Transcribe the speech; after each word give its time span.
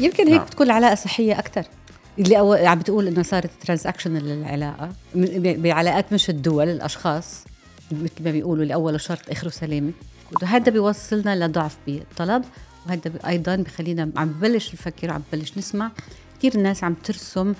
يمكن 0.00 0.26
هيك 0.26 0.36
نعم. 0.36 0.44
بتكون 0.44 0.66
العلاقة 0.66 0.94
صحية 0.94 1.38
أكثر 1.38 1.64
اللي 2.18 2.38
أول 2.38 2.66
عم 2.66 2.78
بتقول 2.78 3.06
إنه 3.06 3.22
صارت 3.22 3.50
transactional 3.60 4.16
العلاقة 4.16 4.92
بعلاقات 5.14 6.12
مش 6.12 6.30
الدول 6.30 6.68
الأشخاص. 6.68 7.44
مثل 7.90 8.24
ما 8.24 8.30
بيقولوا 8.30 8.62
اللي 8.62 8.74
اوله 8.74 8.98
شرط 8.98 9.30
آخره 9.30 9.48
سلامة. 9.48 9.92
هذا 10.44 10.72
بيوصلنا 10.72 11.46
لضعف 11.46 11.76
بالطلب. 11.86 12.44
وهذا 12.86 13.12
أيضا 13.26 13.56
بخلينا 13.56 14.10
عم 14.16 14.28
ببلش 14.28 14.74
نفكر 14.74 15.10
وعم 15.10 15.22
ببلش 15.32 15.58
نسمع 15.58 15.90
كثير 16.38 16.56
ناس 16.56 16.84
عم 16.84 16.94
ترسم 16.94 17.54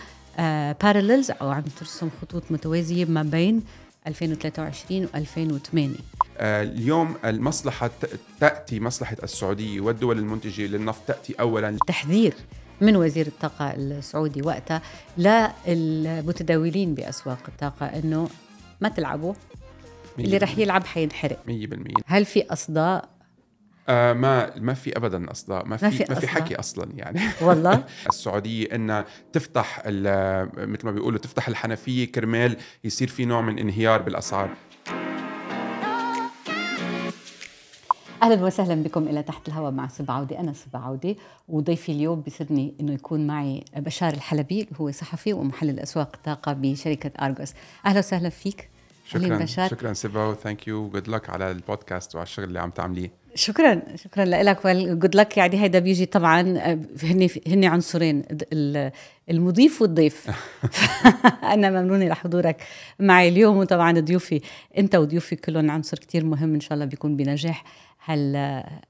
parallels 0.82 1.30
آه 1.30 1.37
أو 1.41 1.50
عم 1.50 1.64
ترسم 1.80 2.09
خطوط 2.23 2.42
متوازية 2.50 3.05
ما 3.05 3.23
بين 3.23 3.62
2023 4.07 5.07
و2008 5.07 6.00
آه 6.38 6.62
اليوم 6.62 7.14
المصلحة 7.25 7.91
تأتي 8.41 8.80
مصلحة 8.80 9.16
السعودية 9.23 9.80
والدول 9.80 10.19
المنتجة 10.19 10.66
للنفط 10.66 11.02
تأتي 11.06 11.34
أولا. 11.41 11.77
تحذير 11.87 12.34
من 12.80 12.97
وزير 12.97 13.27
الطاقة 13.27 13.70
السعودي 13.74 14.42
وقتها 14.42 14.83
للمتداولين 15.19 16.95
بأسواق 16.95 17.38
الطاقة 17.48 17.87
أنه 17.87 18.28
ما 18.80 18.88
تلعبوا 18.88 19.34
اللي 20.19 20.36
رح 20.36 20.59
يلعب 20.59 20.84
حينحرق. 20.84 21.38
100% 21.48 21.50
هل 22.06 22.25
في 22.25 22.47
أصداء 22.52 23.09
آه 23.88 24.12
ما 24.12 24.58
ما 24.58 24.74
في 24.74 24.96
ابدا 24.96 25.30
أصداء 25.30 25.66
ما 25.66 25.76
في 25.76 25.84
ما 25.84 25.90
في, 25.90 26.04
ما 26.08 26.14
في 26.14 26.28
حكي 26.28 26.54
أصلا 26.54 26.88
يعني. 26.96 27.20
والله؟ 27.42 27.84
السعودية 28.08 28.74
إنها 28.74 29.04
تفتح 29.32 29.82
مثل 29.86 30.86
ما 30.86 30.90
بيقولوا 30.90 31.18
تفتح 31.18 31.48
الحنفية 31.48 32.12
كرمال 32.12 32.56
يصير 32.84 33.08
في 33.08 33.24
نوع 33.24 33.41
من 33.41 33.58
انهيار 33.58 34.02
بالأسعار. 34.02 34.50
أهلا 38.22 38.44
وسهلا 38.44 38.82
بكم 38.82 39.08
إلى 39.08 39.22
تحت 39.22 39.48
الهواء 39.48 39.72
مع 39.72 39.89
سبا 39.89 40.12
عودي 40.12 40.39
أنا 40.39 40.52
سبا 40.52 40.78
عودي 40.78 41.18
وضيفي 41.48 41.92
اليوم 41.92 42.20
بيسعدني 42.20 42.74
إنه 42.80 42.92
يكون 42.92 43.27
معي 43.27 43.64
بشار 43.77 44.12
الحلبي 44.12 44.61
اللي 44.61 44.77
هو 44.80 44.91
صحفي 44.91 45.33
ومحلل 45.33 45.80
أسواق 45.80 46.11
الطاقه 46.14 46.52
بشركة 46.52 47.27
أرجوس. 47.27 47.52
أهلا 47.86 47.98
وسهلا 47.98 48.28
فيك. 48.28 48.70
شكرا. 49.08 49.38
بشار. 49.38 49.68
شكرا 49.68 49.92
سبا 49.92 50.24
و 50.25 50.32
thank 50.32 50.69
you 50.69 50.89
good 50.89 51.08
luck 51.08 51.30
على 51.30 51.50
البودكاست 51.50 52.14
وعلى 52.14 52.26
الشغل 52.26 52.44
اللي 52.44 52.60
عم 52.60 52.70
تعمليه. 52.70 53.10
شكرا. 53.34 53.82
شكرا 53.94 54.24
لك 54.24 54.64
وال 54.64 54.82
good 54.82 55.16
luck 55.16 55.36
يعني 55.36 55.62
هيدا 55.62 55.78
بيجي 55.78 56.06
طبعا 56.06 56.40
هن 57.02 57.28
هن 57.46 57.64
عنصرين 57.64 58.22
المضيف 59.30 59.82
والضيف. 59.82 60.30
أنا 61.54 61.70
ممنونة 61.70 62.08
لحضورك 62.08 62.62
معي 63.00 63.28
اليوم 63.28 63.56
وطبعا 63.56 64.00
ضيوفي 64.00 64.40
أنت 64.78 64.96
وضيوفي 64.96 65.36
كلهم 65.36 65.70
عنصر 65.70 65.98
كتير 65.98 66.24
مهم. 66.24 66.54
إن 66.54 66.60
شاء 66.60 66.74
الله 66.74 66.84
بيكون 66.84 67.16
بنجاح. 67.16 67.64
هال 68.06 68.36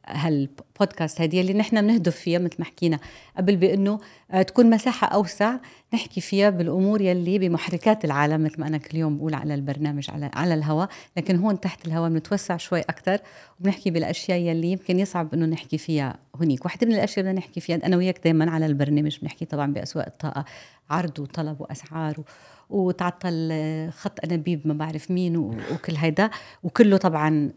هالبودكاست 0.07 1.21
هذه 1.21 1.41
اللي 1.41 1.53
نحن 1.53 1.81
بنهدف 1.81 2.17
فيها 2.17 2.39
مثل 2.39 2.55
ما 2.59 2.65
حكينا 2.65 2.99
قبل 3.37 3.57
بأنه 3.57 4.01
آه، 4.31 4.43
تكون 4.43 4.71
مساحة 4.71 5.07
أوسع 5.07 5.57
نحكي 5.95 6.21
فيها 6.21 6.51
بالأمور 6.51 7.01
يلي 7.01 7.39
بمحركات 7.39 8.05
العالم 8.05 8.45
مثل 8.45 8.61
ما 8.61 8.67
أنا 8.67 8.79
كل 8.79 8.99
يوم 8.99 9.19
بقول 9.19 9.35
على 9.35 9.55
البرنامج 9.55 10.11
على 10.11 10.31
على 10.35 10.55
الهواء 10.55 10.89
لكن 11.17 11.37
هون 11.37 11.61
تحت 11.61 11.87
الهواء 11.87 12.11
بنتوسع 12.11 12.57
شوي 12.57 12.81
أكثر 12.81 13.19
وبنحكي 13.61 13.91
بالأشياء 13.91 14.39
يلي 14.39 14.73
يمكن 14.73 14.99
يصعب 14.99 15.35
إنه 15.35 15.47
نحكي 15.47 15.79
فيها 15.79 16.17
هنيك 16.41 16.65
واحدة 16.65 16.87
من 16.87 16.95
الأشياء 16.95 17.21
اللي 17.21 17.31
بدنا 17.31 17.47
نحكي 17.47 17.61
فيها 17.61 17.87
أنا 17.87 17.97
وياك 17.97 18.21
دائما 18.25 18.51
على 18.51 18.67
البرنامج 18.67 19.19
بنحكي 19.23 19.45
طبعا 19.45 19.73
بأسواق 19.73 20.07
الطاقة 20.07 20.45
عرض 20.91 21.19
وطلب 21.19 21.61
وأسعار 21.61 22.21
و... 22.21 22.25
وتعطل 22.71 23.53
خط 23.93 24.25
أنابيب 24.25 24.61
ما 24.65 24.75
بعرف 24.75 25.11
مين 25.11 25.37
وكل 25.37 25.97
هيدا 25.97 26.31
وكله 26.63 26.97
طبعا 26.97 27.51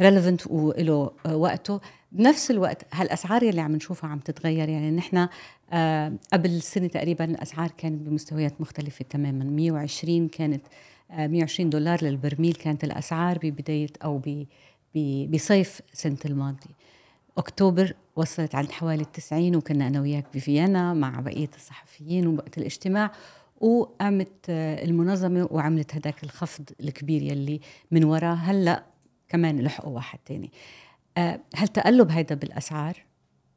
ريليفنت 0.00 0.46
وله 0.46 1.10
آه، 1.26 1.36
وقته. 1.36 1.80
بنفس 2.12 2.50
الوقت 2.50 2.86
هالأسعار 2.92 3.42
اللي 3.42 3.60
عم 3.60 3.76
نشوفها 3.76 4.10
عم 4.10 4.18
تتغير. 4.18 4.68
يعني 4.68 4.90
نحن 4.90 5.28
آه، 5.72 6.12
قبل 6.32 6.62
سنه 6.62 6.86
تقريبا 6.86 7.24
الأسعار 7.24 7.70
كانت 7.78 8.02
بمستويات 8.02 8.60
مختلفة 8.60 9.04
تماما. 9.10 9.44
120 9.44 10.28
كانت 10.28 10.62
120 11.10 11.66
آه، 11.66 11.70
دولار 11.70 12.04
للبرميل 12.04 12.54
كانت 12.54 12.84
الأسعار 12.84 13.38
ببداية 13.38 13.88
أو 14.04 14.22
بصيف 15.28 15.80
سنة 15.92 16.18
الماضي. 16.24 16.70
أكتوبر 17.38 17.94
وصلت 18.16 18.54
عند 18.54 18.70
حوالي 18.70 19.04
90 19.04 19.56
وكنا 19.56 19.86
أنا 19.86 20.00
وياك 20.00 20.24
بفيينا 20.34 20.94
مع 20.94 21.20
بقية 21.20 21.50
الصحفيين 21.56 22.26
ووقت 22.26 22.58
الاجتماع. 22.58 23.12
وقامت 23.60 24.32
المنظمة 24.48 25.48
وعملت 25.50 25.94
هذاك 25.94 26.24
الخفض 26.24 26.70
الكبير 26.80 27.22
يلي 27.22 27.60
من 27.90 28.04
وراه 28.04 28.34
هلأ 28.34 28.95
كمان 29.28 29.60
لحقوا 29.60 29.94
واحد 29.94 30.18
تاني. 30.26 30.50
آه، 31.16 31.40
هل 31.54 31.68
تقلب 31.68 32.10
هيدا 32.10 32.34
بالأسعار؟ 32.34 33.06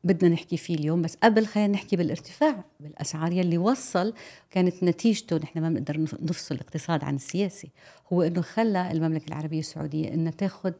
بدنا 0.04 0.30
نحكي 0.30 0.58
فيه 0.58 0.76
اليوم 0.76 1.02
بس 1.02 1.16
قبل 1.16 1.46
خلينا 1.46 1.74
نحكي 1.74 1.96
بالارتفاع 1.96 2.64
بالأسعار 2.80 3.32
يلي 3.32 3.58
وصل 3.58 4.14
كانت 4.52 4.84
نتيجته 4.84 5.38
نحن 5.38 5.62
ما 5.62 5.70
بنقدر 5.70 6.00
نفصل 6.22 6.56
الاقتصاد 6.56 7.04
عن 7.04 7.16
السياسي. 7.16 7.72
هو 8.14 8.22
إنه 8.22 8.42
خلى 8.42 8.92
المملكة 8.92 9.28
العربية 9.28 9.60
السعودية 9.60 10.14
إنها 10.14 10.32
تاخذ 10.32 10.74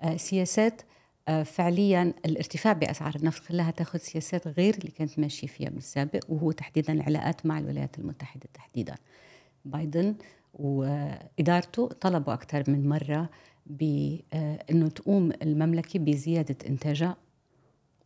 آه، 0.00 0.16
سياسات 0.16 0.82
آه، 1.28 1.42
فعليا 1.42 2.14
الارتفاع 2.26 2.72
بأسعار 2.72 3.16
النفط 3.16 3.42
خلاها 3.42 3.70
تاخذ 3.70 3.98
سياسات 3.98 4.48
غير 4.48 4.74
اللي 4.74 4.90
كانت 4.90 5.18
ماشية 5.18 5.46
فيها 5.46 5.70
من 5.70 5.76
السابق 5.76 6.20
وهو 6.28 6.52
تحديدا 6.52 6.92
العلاقات 6.92 7.46
مع 7.46 7.58
الولايات 7.58 7.98
المتحدة 7.98 8.48
تحديدا. 8.54 8.94
بايدن 9.64 10.14
وإدارته 10.54 11.88
طلبوا 11.88 12.34
أكثر 12.34 12.64
من 12.68 12.88
مرة 12.88 13.30
بانه 13.66 14.88
تقوم 14.88 15.32
المملكة 15.42 15.98
بزيادة 15.98 16.56
إنتاجها 16.66 17.16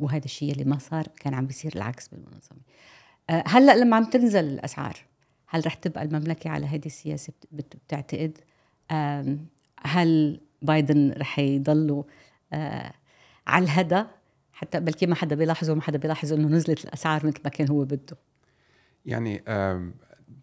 وهذا 0.00 0.24
الشيء 0.24 0.52
اللي 0.52 0.64
ما 0.64 0.78
صار 0.78 1.06
كان 1.20 1.34
عم 1.34 1.46
بيصير 1.46 1.72
العكس 1.76 2.08
بالمنظمة. 2.08 2.60
آه، 3.30 3.44
هلأ 3.46 3.76
لما 3.76 3.96
عم 3.96 4.04
تنزل 4.04 4.44
الأسعار 4.44 4.96
هل 5.46 5.66
رح 5.66 5.74
تبقى 5.74 6.02
المملكة 6.02 6.50
على 6.50 6.66
هذه 6.66 6.86
السياسة 6.86 7.32
بتعتقد؟ 7.52 8.38
هل 9.82 10.40
بايدن 10.62 11.12
رح 11.18 11.38
يضلوا 11.38 12.02
آه، 12.52 12.92
على 13.46 13.64
الهدى؟ 13.64 14.04
حتى 14.52 14.80
بلكي 14.80 15.06
ما 15.06 15.14
حدا 15.14 15.36
بيلاحظه 15.36 15.72
وما 15.72 15.82
حدا 15.82 15.98
بيلاحظ 15.98 16.32
إنه 16.32 16.48
نزلت 16.48 16.84
الأسعار 16.84 17.26
مثل 17.26 17.40
ما 17.44 17.50
كان 17.50 17.68
هو 17.68 17.84
بده. 17.84 18.16
يعني 19.06 19.42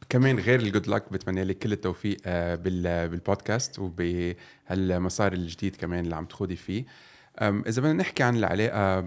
كمان 0.09 0.39
غير 0.39 0.59
الجود 0.59 0.88
لك 0.88 1.13
بتمنى 1.13 1.44
لك 1.44 1.57
كل 1.57 1.72
التوفيق 1.72 2.17
آه، 2.25 2.56
بالبودكاست 2.56 3.79
وبهالمسار 3.79 5.33
الجديد 5.33 5.75
كمان 5.75 6.06
اللي 6.06 6.16
عم 6.16 6.25
تخوضي 6.25 6.56
فيه. 6.56 6.85
إذا 7.41 7.81
بدنا 7.81 7.94
نحكي 7.94 8.23
عن 8.23 8.35
العلاقة 8.35 9.00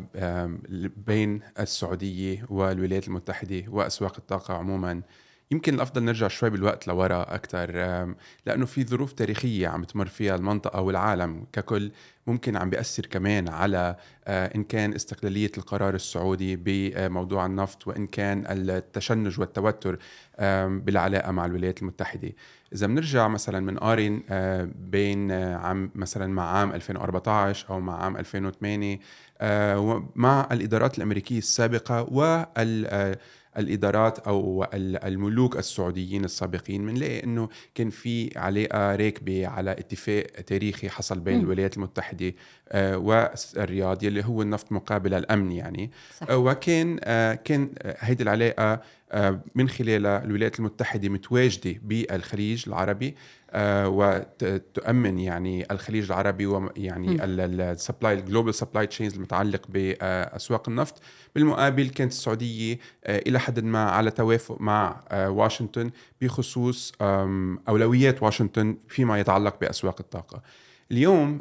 بين 1.06 1.40
السعودية 1.60 2.46
والولايات 2.48 3.08
المتحدة 3.08 3.64
وأسواق 3.68 4.16
الطاقة 4.18 4.54
عموما 4.54 5.02
يمكن 5.50 5.74
الأفضل 5.74 6.02
نرجع 6.02 6.28
شوي 6.28 6.50
بالوقت 6.50 6.86
لورا 6.86 7.34
أكثر 7.34 7.70
لأنه 8.46 8.66
في 8.66 8.84
ظروف 8.84 9.12
تاريخية 9.12 9.68
عم 9.68 9.84
تمر 9.84 10.06
فيها 10.06 10.36
المنطقة 10.36 10.80
والعالم 10.80 11.46
ككل 11.52 11.90
ممكن 12.28 12.56
عم 12.56 12.70
بيأثر 12.70 13.06
كمان 13.06 13.48
على 13.48 13.96
آه، 14.26 14.54
إن 14.54 14.64
كان 14.64 14.94
استقلالية 14.94 15.50
القرار 15.58 15.94
السعودي 15.94 16.56
بموضوع 16.56 17.46
النفط 17.46 17.86
وإن 17.86 18.06
كان 18.06 18.44
التشنج 18.48 19.40
والتوتر 19.40 19.98
بالعلاقة 20.68 21.32
مع 21.32 21.44
الولايات 21.44 21.82
المتحدة. 21.82 22.32
إذا 22.72 22.86
بنرجع 22.86 23.28
مثلا 23.28 23.60
من 23.60 23.78
قارن 23.78 24.22
آه، 24.30 24.68
بين 24.78 25.30
آه، 25.30 25.56
عام 25.56 25.90
مثلا 25.94 26.26
مع 26.26 26.56
عام 26.56 26.72
2014 26.72 27.70
أو 27.70 27.80
مع 27.80 28.02
عام 28.04 28.16
2008 28.16 28.98
مع 30.16 30.48
الإدارات 30.52 30.98
الأمريكية 30.98 31.38
السابقة 31.38 32.02
وال 32.02 33.16
الإدارات 33.58 34.18
أو 34.18 34.66
الملوك 34.74 35.56
السعوديين 35.56 36.24
السابقين 36.24 36.86
بنلاقي 36.86 37.24
إنه 37.24 37.48
كان 37.74 37.90
في 37.90 38.38
علاقة 38.38 38.96
راكبة 38.96 39.46
على 39.46 39.70
اتفاق 39.70 40.26
تاريخي 40.26 40.88
حصل 40.88 41.20
بين 41.20 41.38
م. 41.38 41.40
الولايات 41.40 41.76
المتحدة 41.76 42.34
آه، 42.68 42.98
والرياض 42.98 44.02
يلي 44.02 44.24
هو 44.24 44.42
النفط 44.42 44.72
مقابل 44.72 45.14
الأمن 45.14 45.52
يعني 45.52 45.90
صح. 46.20 46.30
وكان 46.30 46.98
آه، 47.02 47.34
كان 47.34 47.70
هيدي 47.84 48.22
العلاقة 48.22 48.80
من 49.54 49.68
خلالها 49.68 50.24
الولايات 50.24 50.58
المتحدة 50.58 51.08
متواجدة 51.08 51.80
بالخليج 51.82 52.64
العربي 52.66 53.16
وتؤمن 53.84 55.18
يعني 55.18 55.66
الخليج 55.70 56.04
العربي 56.04 56.46
ويعني 56.46 57.24
ال 57.24 57.37
supply 57.37 58.14
ال 58.14 58.20
global 58.20 58.54
supply 58.54 58.86
chains 58.86 59.14
المتعلق 59.14 59.66
بأسواق 59.68 60.68
النفط. 60.68 61.02
بالمقابل 61.34 61.88
كانت 61.88 62.12
السعودية 62.12 62.78
إلى 63.06 63.40
حد 63.40 63.64
ما 63.64 63.90
على 63.90 64.10
توافق 64.10 64.60
مع 64.60 65.00
واشنطن 65.12 65.90
بخصوص 66.20 66.92
أولويات 67.68 68.22
واشنطن 68.22 68.76
فيما 68.88 69.20
يتعلق 69.20 69.60
بأسواق 69.60 69.96
الطاقة. 70.00 70.42
اليوم 70.92 71.40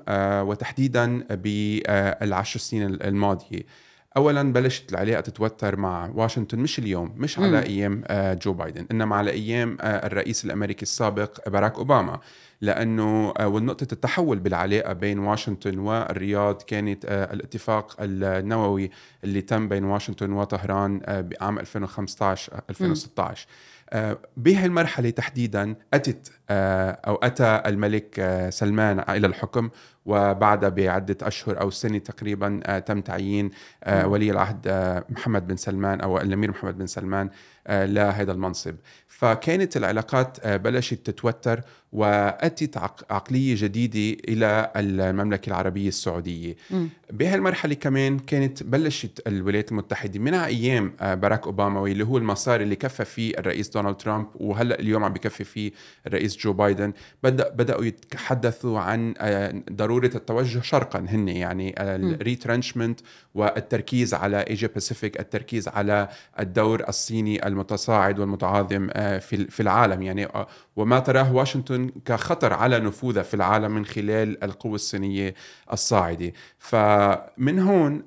وتحديدا 0.50 1.24
بالعشر 1.30 2.60
سنين 2.60 2.84
الماضية 2.84 3.62
اولا 4.18 4.54
بلشت 4.54 4.92
العلاقة 4.92 5.22
تتوتر 5.22 5.76
مع 5.76 6.10
واشنطن 6.16 6.60
مش 6.60 6.80
اليوم 6.80 7.14
مش 7.18 7.40
على 7.40 7.48
مم. 7.48 7.56
أيام 7.64 8.04
آه، 8.08 8.34
جو 8.34 8.54
بايدن 8.54 8.86
إنما 8.92 9.16
على 9.16 9.32
أيام 9.32 9.78
آه، 9.82 10.08
الرئيس 10.08 10.46
الأمريكي 10.46 10.82
السابق 10.82 11.50
باراك 11.50 11.76
أوباما. 11.78 12.20
لأنه 12.62 13.34
آه، 13.38 13.48
ونقطه 13.48 13.88
التحول 13.94 14.40
بالعلاقة 14.40 14.94
بين 14.94 15.20
واشنطن 15.20 15.80
والرياض 15.80 16.62
كانت 16.62 17.06
الاتفاق 17.06 17.96
النووي 18.00 18.90
اللي 19.24 19.42
تم 19.42 19.68
بين 19.68 19.84
واشنطن 19.84 20.32
وطهران 20.32 21.00
بعام 21.08 21.60
2015 21.60 22.54
آه، 22.54 22.64
2016 22.70 23.48
آه، 23.48 23.52
بهالمرحله 24.38 25.10
تحديدا 25.10 25.76
أتت 25.94 26.32
آه، 26.50 26.92
أو 27.08 27.16
أتى 27.16 27.62
الملك 27.66 28.20
آه، 28.20 28.50
سلمان 28.50 29.00
إلى 29.10 29.28
الحكم 29.28 29.70
وبعدها 30.06 30.70
بعدة 30.70 31.28
أشهر 31.28 31.62
أو 31.62 31.70
سنة 31.70 31.98
تقريبا 31.98 32.60
آه، 32.66 32.80
تم 32.80 33.02
تعيين 33.02 33.52
آه، 33.84 34.06
مم. 34.06 34.12
ولي 34.12 34.32
العهد 34.32 34.68
آه، 34.68 35.04
محمد 35.10 35.48
بن 35.48 35.56
سلمان 35.56 36.02
أو 36.02 36.18
الأمير 36.18 36.50
محمد 36.52 36.78
بن 36.78 36.88
سلمان 36.88 37.30
آه، 37.68 37.86
لهذا 37.86 38.32
المنصب 38.32 38.76
فكانت 39.08 39.78
العلاقات 39.78 40.38
آه، 40.44 40.58
بلشت 40.58 40.94
تتوتر 41.10 41.62
وأتت 41.92 42.78
عق- 42.78 43.14
عقلية 43.14 43.56
جديدة 43.58 44.20
إلى 44.30 44.72
المملكة 44.76 45.50
العربية 45.50 45.88
السعودية. 45.88 46.56
بهالمرحلة 47.12 47.74
كمان 47.74 48.20
كانت 48.20 48.64
بلشت 48.64 49.22
الولايات 49.28 49.72
المتحدة 49.72 50.20
من 50.20 50.34
أيام 50.34 50.94
آه، 51.02 51.14
باراك 51.16 51.46
أوباما 51.46 51.80
واللي 51.80 52.04
هو 52.06 52.18
المسار 52.18 52.62
اللي 52.62 52.76
كفى 52.76 53.06
فيه 53.06 53.34
الرئيس 53.40 53.70
دونالد 53.70 53.96
ترامب 53.98 54.26
وهلأ 54.36 54.80
اليوم 54.80 55.04
عم 55.04 55.14
بكفي 55.14 55.44
فيه 55.44 55.72
الرئيس 56.08 56.38
جو 56.38 56.54
بايدن. 56.54 56.94
بدا 57.24 57.50
بدأوا 57.50 57.86
يتحدثوا 57.86 58.80
عن 58.80 59.14
آه، 59.18 59.64
ضرورة 59.72 60.12
التوجه 60.16 60.62
شرقا 60.62 61.00
هن 61.10 61.28
يعني 61.30 61.76
ال 61.78 61.87
retrenchment 61.87 63.00
والتركيز 63.36 64.14
على 64.14 64.38
Asia 64.42 64.70
Pacific 64.74 65.20
التركيز 65.20 65.68
على 65.68 66.10
الدور 66.40 66.84
الصيني 66.90 67.48
المتصاعد 67.48 68.20
والمتعاظم 68.20 68.88
آه، 68.94 69.18
في 69.20 69.46
في 69.48 69.60
العالم. 69.60 70.02
يعني 70.02 70.28
وما 70.76 71.00
تراه 71.00 71.34
واشنطن 71.34 71.87
كخطر 72.06 72.54
على 72.54 72.80
نفوذها 72.80 73.24
في 73.24 73.34
العالم 73.34 73.72
من 73.72 73.86
خلال 73.86 74.44
القوة 74.44 74.76
الصينية 74.76 75.34
الصاعدة. 75.74 76.34
فمن 76.60 77.60
هون 77.60 78.04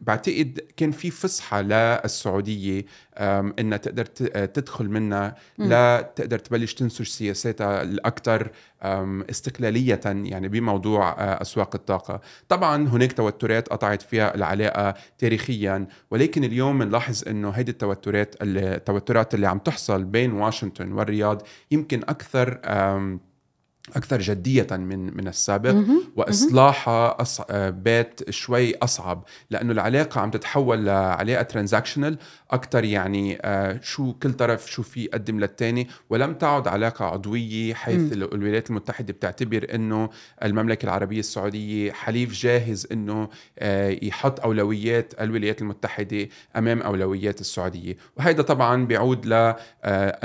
بعتقد 0.00 0.60
كان 0.76 0.90
في 0.90 1.10
فسحة 1.10 1.60
للسعودية 1.62 2.84
أم، 3.16 3.54
إنها 3.58 3.78
تقدر 3.78 4.04
تدخل 4.46 4.88
منها. 4.88 5.36
لا 5.58 6.12
تقدر 6.16 6.38
تبلش 6.38 6.74
تنسج 6.74 7.06
سياساتها 7.06 7.82
الأكثر 7.82 8.50
استقلالية 8.82 10.00
يعني 10.04 10.48
بموضوع 10.48 11.10
أه، 11.10 11.42
أسواق 11.42 11.74
الطاقة. 11.74 12.20
طبعا 12.48 12.88
هناك 12.88 13.12
توترات 13.12 13.68
قطعت 13.68 14.02
فيها 14.02 14.34
العلاقة 14.34 14.94
تاريخيا 15.18 15.86
ولكن 16.10 16.44
اليوم 16.44 16.78
بنلاحظ 16.78 17.28
إنه 17.28 17.50
هيدي 17.50 17.70
التوترات 17.70 18.34
التوترات 18.42 19.34
اللي 19.34 19.46
عم 19.46 19.58
تحصل 19.58 20.04
بين 20.04 20.32
واشنطن 20.32 20.92
والرياض 20.92 21.42
يمكن 21.70 22.00
أكثر 22.08 22.60
أم، 22.64 23.20
أكثر 23.96 24.18
جدية 24.20 24.66
من 24.70 25.16
من 25.16 25.28
السابق. 25.28 25.74
واصلاحها 26.16 27.22
أص... 27.22 27.40
بات 27.68 28.30
شوي 28.30 28.76
أصعب 28.76 29.24
لأنه 29.50 29.72
العلاقة 29.72 30.20
عم 30.20 30.30
تتحول 30.30 30.86
لعلاقة 30.86 31.42
ترانزاكشنال 31.42 32.18
أكثر 32.50 32.84
يعني 32.84 33.38
آه، 33.42 33.80
شو 33.82 34.12
كل 34.12 34.32
طرف 34.32 34.70
شو 34.70 34.82
في 34.82 35.04
يقدم 35.04 35.40
للثاني 35.40 35.88
ولم 36.10 36.34
تعد 36.34 36.68
علاقة 36.68 37.04
عضوية 37.04 37.74
حيث. 37.74 38.12
ال- 38.12 38.34
الولايات 38.34 38.70
المتحدة 38.70 39.12
بتعتبر 39.12 39.66
إنه 39.74 40.10
المملكة 40.44 40.84
العربية 40.84 41.20
السعودية 41.20 41.92
حليف 41.92 42.32
جاهز 42.32 42.86
إنه 42.92 43.28
آه، 43.58 43.98
يحط 44.02 44.40
أولويات 44.40 45.14
الولايات 45.20 45.62
المتحدة 45.62 46.28
أمام 46.56 46.82
أولويات 46.82 47.40
السعودية 47.40 47.96
وهذا 48.16 48.42
طبعا 48.42 48.86
بيعود 48.86 49.26
ل 49.26 49.32
آه، 49.84 50.18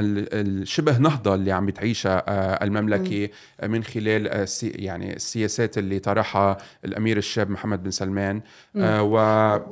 نهضة 1.00 1.36
اللي 1.36 1.51
عم 1.51 1.65
بتعيشها 1.65 2.24
المملكة 2.63 3.30
من 3.68 3.83
خلال 3.83 4.27
آه، 4.27 4.48
يعني 4.63 5.15
السياسات 5.15 5.77
اللي 5.77 6.00
طرحها 6.00 6.57
الأمير 6.86 7.18
الشاب 7.18 7.50
محمد 7.50 7.83
بن 7.83 7.92
سلمان. 7.92 8.42
آه، 8.75 9.04
و 9.04 9.18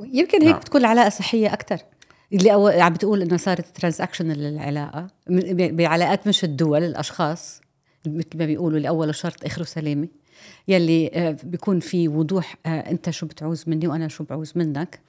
يمكن 0.04 0.42
هيك 0.42 0.50
نعم. 0.50 0.60
بتكون 0.60 0.80
العلاقة 0.80 1.08
صحية 1.08 1.52
أكثر 1.52 1.78
اللي 2.32 2.50
عم 2.82 2.92
بتقول 2.92 3.22
إنه 3.22 3.36
صارت 3.36 3.76
ترانزاكشنال 3.76 4.38
للعلاقة. 4.38 5.06
بعلاقات 5.50 6.28
مش 6.28 6.44
الدول 6.44 6.82
الأشخاص. 6.82 7.60
مثل 8.06 8.28
ما 8.34 8.46
بيقولوا 8.46 8.76
اللي 8.76 8.88
اوله 8.88 9.12
شرط 9.12 9.44
آخره 9.44 9.64
سلامة. 9.64 10.08
يلي 10.68 11.10
آه، 11.14 11.36
بيكون 11.44 11.80
في 11.80 12.08
وضوح 12.08 12.56
آه، 12.66 12.90
أنت 12.90 13.10
شو 13.10 13.26
بتعوز 13.26 13.64
مني 13.66 13.88
وأنا 13.88 14.08
شو 14.08 14.24
بعوز 14.24 14.52
منك. 14.56 15.00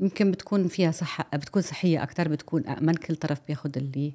يمكن 0.00 0.30
بتكون 0.30 0.68
فيها 0.68 0.90
صحة 0.90 1.28
بتكون 1.34 1.62
صحية 1.62 2.02
أكثر 2.02 2.28
بتكون 2.28 2.66
أأمن. 2.66 2.94
كل 2.94 3.16
طرف 3.16 3.40
بياخد 3.48 3.76
اللي 3.76 4.12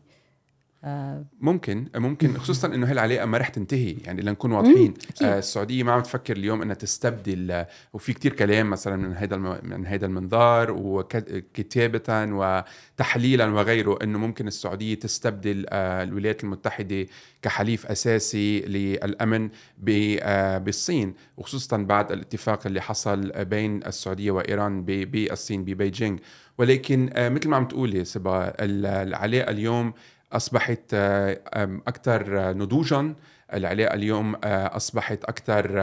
ممكن 1.41 1.87
ممكن 1.95 2.37
خصوصا 2.39 2.67
إنه 2.67 2.91
هالعلاقه 2.91 3.25
ما 3.25 3.37
رح 3.37 3.47
تنتهي 3.49 3.95
يعني 4.05 4.21
لنكون 4.21 4.51
واضحين. 4.51 4.93
آه 5.23 5.37
السعودية 5.39 5.83
ما 5.83 5.91
عم 5.91 6.01
تفكر 6.01 6.37
اليوم 6.37 6.61
إنها 6.61 6.75
تستبدل 6.75 7.51
آه، 7.51 7.67
وفي 7.93 8.13
كتير 8.13 8.33
كلام 8.33 8.69
مثلا 8.69 8.95
من 8.95 9.13
هذا. 9.15 9.37
من 9.63 9.85
هذا 9.87 10.05
المنظار 10.05 10.71
وكتابه 10.71 12.01
وتحليلا 12.09 13.45
وغيره 13.45 13.99
إنه 14.03 14.19
ممكن 14.19 14.47
السعودية 14.47 14.95
تستبدل 14.95 15.65
آه 15.69 16.03
الولايات 16.03 16.43
المتحدة 16.43 17.05
كحليف 17.41 17.85
أساسي 17.85 18.59
للأمن. 18.59 19.49
آه 19.89 20.57
بالصين 20.57 21.13
وخصوصا 21.37 21.77
بعد 21.77 22.11
الاتفاق 22.11 22.67
اللي 22.67 22.81
حصل 22.81 23.45
بين 23.45 23.85
السعودية 23.85 24.31
وإيران. 24.31 24.85
بالصين 24.85 25.65
ببيجينغ 25.65 26.17
ولكن 26.57 27.09
آه 27.13 27.29
مثل 27.29 27.49
ما 27.49 27.55
عم 27.57 27.67
تقولي 27.67 28.05
سبا 28.05 28.47
ال- 28.63 28.85
العلاقة 28.85 29.51
اليوم 29.51 29.93
أصبحت 30.33 30.79
آه، 30.93 31.39
آم، 31.55 31.81
أكثر 31.87 32.39
آه، 32.49 32.53
نضوجا 32.53 33.15
العلاقة 33.53 33.93
اليوم 33.93 34.35
آه، 34.43 34.75
أصبحت 34.75 35.23
أكثر 35.23 35.77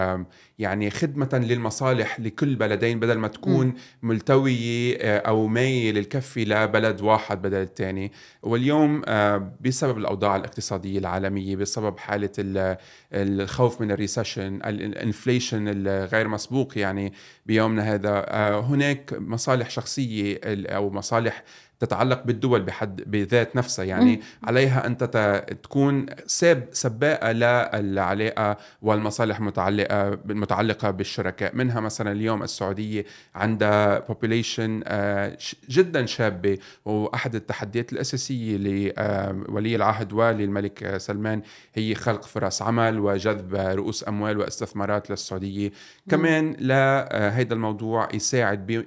يعني 0.59 0.91
خدمة 0.91 1.29
للمصالح 1.49 2.21
لكل 2.21 2.55
بلدين 2.57 3.01
بدل 3.01 3.19
ما 3.19 3.29
تكون 3.29 3.75
ملتوية 4.03 4.97
آه، 5.01 5.19
أو 5.19 5.47
مايلة 5.47 6.01
للكفه 6.01 6.41
لبلد 6.41 7.01
واحد 7.01 7.43
بدل 7.43 7.57
الثاني 7.63 8.13
واليوم 8.43 9.03
آه، 9.07 9.53
بسبب 9.61 9.99
الأوضاع 9.99 10.37
الاقتصادية 10.37 10.99
العالمية 10.99 11.57
بسبب 11.57 11.99
حالة 11.99 12.31
ال- 12.39 12.77
الخوف 13.13 13.81
من 13.81 13.91
ال 13.91 13.97
recession 13.97 14.55
ال 14.67 14.76
inflation 14.76 15.65
الغير 15.69 16.29
مسبوق 16.29 16.79
يعني 16.79 17.13
بيومنا 17.47 17.95
هذا 17.95 18.25
آه، 18.29 18.61
هناك 18.61 19.15
مصالح 19.19 19.71
شخصية 19.71 20.41
أو 20.47 20.91
مصالح 20.91 21.43
تتعلق 21.83 22.23
بالدول 22.25 22.63
بحد 22.63 23.03
بذات 23.07 23.57
نفسها. 23.57 23.85
يعني. 23.85 24.21
عليها 24.45 24.87
أن 24.87 24.97
تت- 24.97 25.59
تكون 25.63 26.07
ساب 26.27 26.69
سباقة 26.73 27.33
للعلاقه 27.33 28.57
والمصالح 28.83 29.39
المتعلقه 29.39 30.09
المتعلقه 30.31 30.91
بالشركاء. 30.91 31.57
منها 31.57 31.81
مثلا 31.81 32.13
اليوم 32.13 32.43
السعودية 32.43 33.05
عندها 33.35 34.01
population 34.07 34.61
آه، 34.85 35.39
جدا 35.69 36.07
شابة. 36.07 36.59
وأحد 36.85 37.35
التحديات 37.35 37.93
الأساسية 37.93 38.57
لولي 38.57 39.77
العهد 39.77 40.13
وللملك 40.13 40.83
آه، 40.83 40.99
سلمان 40.99 41.43
هي 41.75 41.95
خلق 41.95 42.23
فرص 42.25 42.63
عمل 42.63 43.01
وجذب 43.01 43.55
رؤوس 43.57 44.09
أموال 44.09 44.39
واستثمارات 44.39 45.11
للسعودية. 45.11 45.71
كمان 46.11 46.57
لهذا 46.59 47.55
الموضوع 47.55 48.09
يساعد 48.15 48.67
ب 48.67 48.71
آه، 48.71 48.85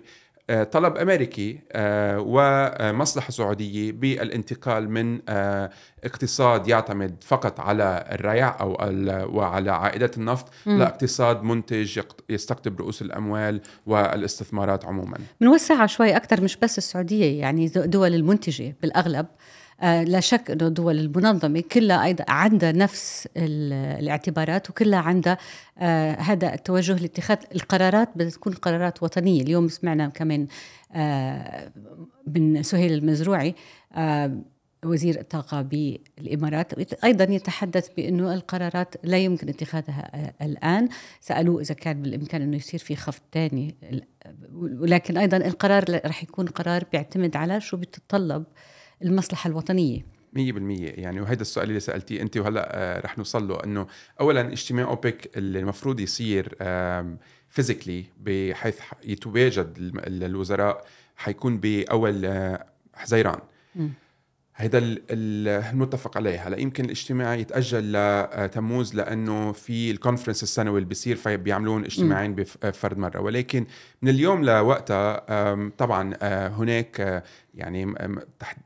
طلب 0.71 0.97
أمريكي 0.97 1.59
آه، 1.71 2.19
ومصلحة 2.19 3.31
سعودية 3.31 3.91
بالانتقال 3.91 4.89
من 4.89 5.19
آه، 5.29 5.69
اقتصاد 6.03 6.67
يعتمد 6.67 7.15
فقط 7.23 7.59
على 7.59 8.05
الريع 8.11 8.61
أو 8.61 8.77
وعلى 9.37 9.71
عائدات 9.71 10.17
النفط. 10.17 10.49
لاقتصاد 10.65 11.43
منتج 11.43 11.99
يستقطب 12.29 12.79
رؤوس 12.79 13.01
الأموال 13.01 13.61
والإستثمارات 13.85 14.85
عموما 14.85 15.17
بنوسعها 15.41 15.87
شوي 15.87 16.15
أكثر 16.15 16.41
مش 16.41 16.57
بس 16.57 16.77
السعودية 16.77 17.39
يعني 17.39 17.67
دول 17.67 18.13
المنتجة 18.15 18.75
بالأغلب 18.81 19.25
آه 19.25 19.64
لا 19.81 20.19
شك 20.19 20.51
أنه 20.51 20.67
الدول 20.67 20.99
المنظمة 20.99 21.63
كلها 21.71 22.03
أيضا 22.05 22.25
عندها 22.27 22.71
نفس 22.71 23.27
ال- 23.37 23.73
الاعتبارات 24.03 24.69
وكلها 24.69 24.99
عندها 24.99 25.37
آه 25.77 26.11
هذا 26.15 26.53
التوجه 26.53 26.93
لاتخاذ 26.95 27.37
القرارات 27.55 28.09
بتكون 28.15 28.53
قرارات 28.53 29.03
وطنية. 29.03 29.41
اليوم 29.41 29.67
سمعنا 29.67 30.07
كمان 30.07 30.47
آه 30.93 31.71
من 32.27 32.63
سهيل 32.63 32.93
المزروعي 32.93 33.55
آه 33.95 34.37
وزير 34.85 35.19
الطاقة 35.19 35.61
بالإمارات 35.61 36.93
أيضا 37.03 37.23
يتحدث 37.33 37.87
بأنه 37.97 38.33
القرارات 38.33 38.95
لا 39.03 39.17
يمكن 39.17 39.49
اتخاذها 39.49 40.11
آه، 40.15 40.45
الآن. 40.45 40.89
سألوه 41.21 41.61
إذا 41.61 41.73
كان 41.75 42.01
بالإمكان 42.01 42.41
أنه 42.41 42.57
يصير 42.57 42.79
في 42.79 42.95
خفض 42.95 43.21
ثاني 43.33 43.75
ولكن 44.53 45.17
أيضا 45.17 45.37
القرار 45.37 45.85
رح 46.05 46.23
يكون 46.23 46.45
قرار 46.47 46.83
بيعتمد 46.91 47.35
على 47.35 47.61
شو 47.61 47.77
بتتطلب 47.77 48.43
المصلحة 49.01 49.47
الوطنية. 49.47 50.15
يعني 50.97 51.21
وهذا 51.21 51.41
السؤال 51.41 51.69
اللي 51.69 51.79
سألتيه 51.79 52.21
أنت 52.21 52.37
وهلأ 52.37 52.69
آه، 52.73 52.99
رح 52.99 53.17
نوصل 53.17 53.47
له 53.47 53.63
إنه 53.63 53.87
اولا 54.19 54.41
اجتماع 54.41 54.85
أوبك 54.85 55.37
اللي 55.37 55.59
المفروض 55.59 55.99
يصير 55.99 56.55
physically 57.49 58.05
بحيث 58.21 58.79
يتواجد 59.03 59.73
الوزراء 60.07 60.85
حيكون 61.15 61.57
بأول 61.57 62.25
آه، 62.25 62.65
حزيران. 62.93 63.39
هيدا 64.57 64.79
المتفق 65.09 66.17
عليه. 66.17 66.47
هلأ 66.47 66.59
يمكن 66.59 66.85
الاجتماع 66.85 67.35
يتأجل 67.35 67.91
لتموز 67.93 68.95
لأنه 68.95 69.51
في 69.51 69.91
ال 69.91 69.96
conference 69.96 70.43
السنوي 70.43 70.77
اللي 70.77 70.89
بيصير 70.89 71.15
فبيعملون 71.15 71.85
اجتماعين 71.85 72.35
بفرد 72.35 72.97
مرة. 72.97 73.19
ولكن 73.19 73.65
من 74.01 74.09
اليوم 74.09 74.43
لوقتها 74.43 75.69
طبعا 75.77 76.13
آه، 76.21 76.47
هناك 76.47 77.01
آه، 77.01 77.23
يعني 77.55 77.95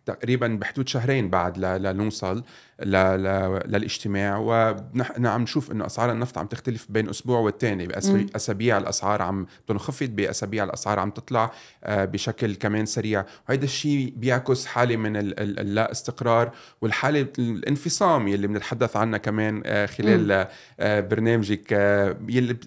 تقريبا 0.05 0.47
بحدود 0.47 0.87
شهرين 0.87 1.29
بعد 1.29 1.57
لنوصل 1.57 2.43
للاجتماع. 2.79 4.37
ونحن 4.37 5.25
عم 5.25 5.41
نشوف 5.41 5.71
إنه 5.71 5.85
اسعار 5.85 6.11
النفط 6.11 6.37
عم 6.37 6.45
تختلف 6.45 6.85
بين 6.89 7.09
أسبوع 7.09 7.39
والتاني. 7.39 7.87
باسابيع 7.87 8.77
الأسعار 8.77 9.21
عم 9.21 9.45
تنخفض 9.67 10.09
بأسابيع 10.09 10.63
الأسعار 10.63 10.99
عم 10.99 11.09
تطلع 11.09 11.51
آه، 11.83 12.05
بشكل 12.05 12.55
كمان 12.55 12.85
سريع. 12.85 13.25
وهذا 13.49 13.65
الشيء 13.65 14.13
بيعكس 14.17 14.65
حالة 14.65 14.95
من 14.95 15.15
اللا 15.15 15.91
استقرار 15.91 16.51
والحالة 16.81 17.27
الانفصام 17.39 18.27
يلي 18.27 18.47
بنتحدث 18.47 18.95
عنها 18.95 19.17
كمان 19.17 19.61
آه، 19.65 19.85
خلال 19.85 20.47
آه، 20.79 20.99
برنامجك 20.99 21.71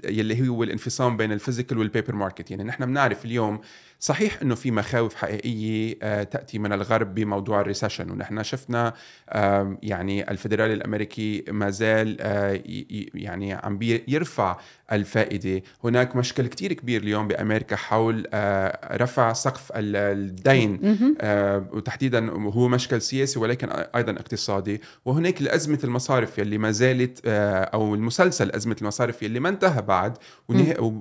يلي 0.04 0.48
هو 0.48 0.62
الانفصام 0.62 1.16
بين 1.16 1.32
ال 1.32 1.37
physical 1.37 1.78
وال 1.78 1.88
paper 1.88 2.14
market 2.14 2.50
يعني 2.50 2.64
نحن 2.64 2.86
بنعرف 2.86 3.24
اليوم 3.24 3.60
صحيح 4.02 4.38
إنه 4.42 4.54
في 4.54 4.70
مخاوف 4.70 5.14
حقيقية 5.14 5.98
آه، 6.02 6.22
تأتي 6.22 6.58
من 6.58 6.72
الغرب 6.72 7.14
بموضوع 7.14 7.60
الريسيشن 7.60 8.10
ونحن 8.10 8.42
شفنا 8.42 8.94
يعني 9.82 10.30
الفدرالي 10.30 10.74
الأمريكي 10.74 11.44
ما 11.48 11.70
زال 11.70 12.16
آه، 12.20 12.60
يعني 13.14 13.52
عم 13.52 13.78
يرفع 13.82 14.56
الفائدة. 14.92 15.62
هناك 15.84 16.16
مشكل 16.16 16.46
كتير 16.46 16.72
كبير 16.72 17.02
اليوم 17.02 17.28
بأمريكا 17.28 17.76
حول 17.76 18.26
آه، 18.34 18.96
رفع 18.96 19.32
سقف 19.32 19.72
الدين. 19.74 20.80
وتحديدا 21.72 22.30
هو 22.30 22.68
مشكل 22.68 23.02
سياسي 23.02 23.38
ولكن 23.38 23.68
أيضا 23.70 24.12
اقتصادي. 24.12 24.80
وهناك 25.04 25.40
الأزمة 25.40 25.78
المصارف 25.84 26.38
يلي 26.38 26.58
ما 26.58 26.70
زالت 26.70 27.20
أو 27.26 27.94
المسلسل 27.94 28.50
أزمة 28.50 28.76
المصارف 28.82 29.22
يلي 29.22 29.40
ما 29.40 29.48
انتهى 29.48 29.82
بعد 29.82 30.18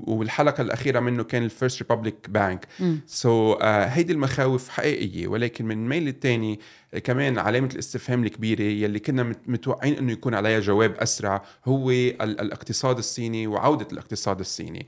والحلقة 0.08 0.62
الأخيرة 0.62 1.00
منه 1.00 1.24
كان 1.24 1.43
ال 1.44 1.82
First 1.82 2.30
Republic 2.30 2.68
Bank 3.08 3.56
so, 3.55 3.60
uh, 3.60 3.63
هيدي 3.63 4.13
المخاوف 4.13 4.69
حقيقية 4.69 5.27
ولكن 5.27 5.65
من 5.65 5.83
الميل 5.83 6.07
الثاني 6.07 6.60
كمان 7.03 7.38
علامة 7.38 7.69
الاستفهام 7.74 8.24
الكبيرة 8.24 8.62
يلي 8.62 9.00
كنا 9.00 9.33
متوقعين 9.48 9.98
إنه 9.98 10.12
يكون 10.12 10.33
عليها 10.33 10.60
جواب 10.60 10.95
أسرع 10.95 11.43
هو 11.65 11.91
الاقتصاد 11.91 12.98
الصيني 12.98 13.48
وعودة 13.48 13.88
الاقتصاد 13.91 14.39
الصيني. 14.39 14.88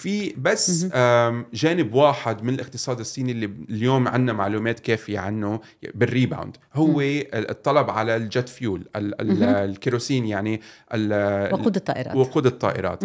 في 0.00 0.34
بس 0.38 0.86
جانب 1.54 1.94
واحد 1.94 2.42
من 2.42 2.54
الاقتصاد 2.54 3.00
الصيني 3.00 3.32
اللي 3.32 3.50
اليوم 3.70 4.08
عندنا 4.08 4.32
معلومات 4.32 4.80
كافية 4.80 5.18
عنه 5.18 5.60
بال 5.94 6.08
rebound 6.08 6.56
هو 6.74 7.00
الطلب 7.00 7.90
على 7.90 8.16
ال 8.16 8.24
jet 8.24 8.48
fuel 8.48 8.88
الكيروسين 8.96 10.26
يعني 10.26 10.60
وقود 11.52 11.76
الطائرات. 11.76 12.16
وقود 12.16 12.46
الطائرات. 12.46 13.04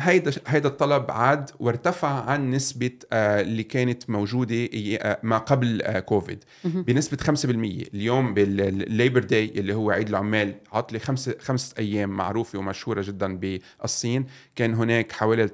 هيدا 0.00 0.32
هيدا 0.46 0.68
الطلب 0.68 1.10
عاد 1.10 1.50
وارتفع 1.60 2.30
عن 2.30 2.50
نسبة 2.50 2.90
آه، 3.12 3.40
اللي 3.40 3.62
كانت 3.62 4.10
موجودة 4.10 4.68
آه، 4.74 5.18
ما 5.22 5.38
قبل 5.38 5.82
آه، 5.82 6.00
كوفيد. 6.00 6.44
بنسبة 6.64 7.16
5% 7.16 7.44
اليوم 7.94 8.34
بالليبر 8.34 9.20
داي 9.20 9.52
اللي 9.56 9.74
هو 9.74 9.90
عيد 9.90 10.08
العمال 10.08 10.54
عطله 10.72 10.98
خمسة 10.98 11.34
خمسة 11.40 11.74
أيام 11.78 12.10
معروفة 12.10 12.58
ومشهورة 12.58 13.02
جدا 13.02 13.36
بالصين 13.36 14.26
كان 14.56 14.74
هناك 14.74 15.12
حوالي 15.12 15.44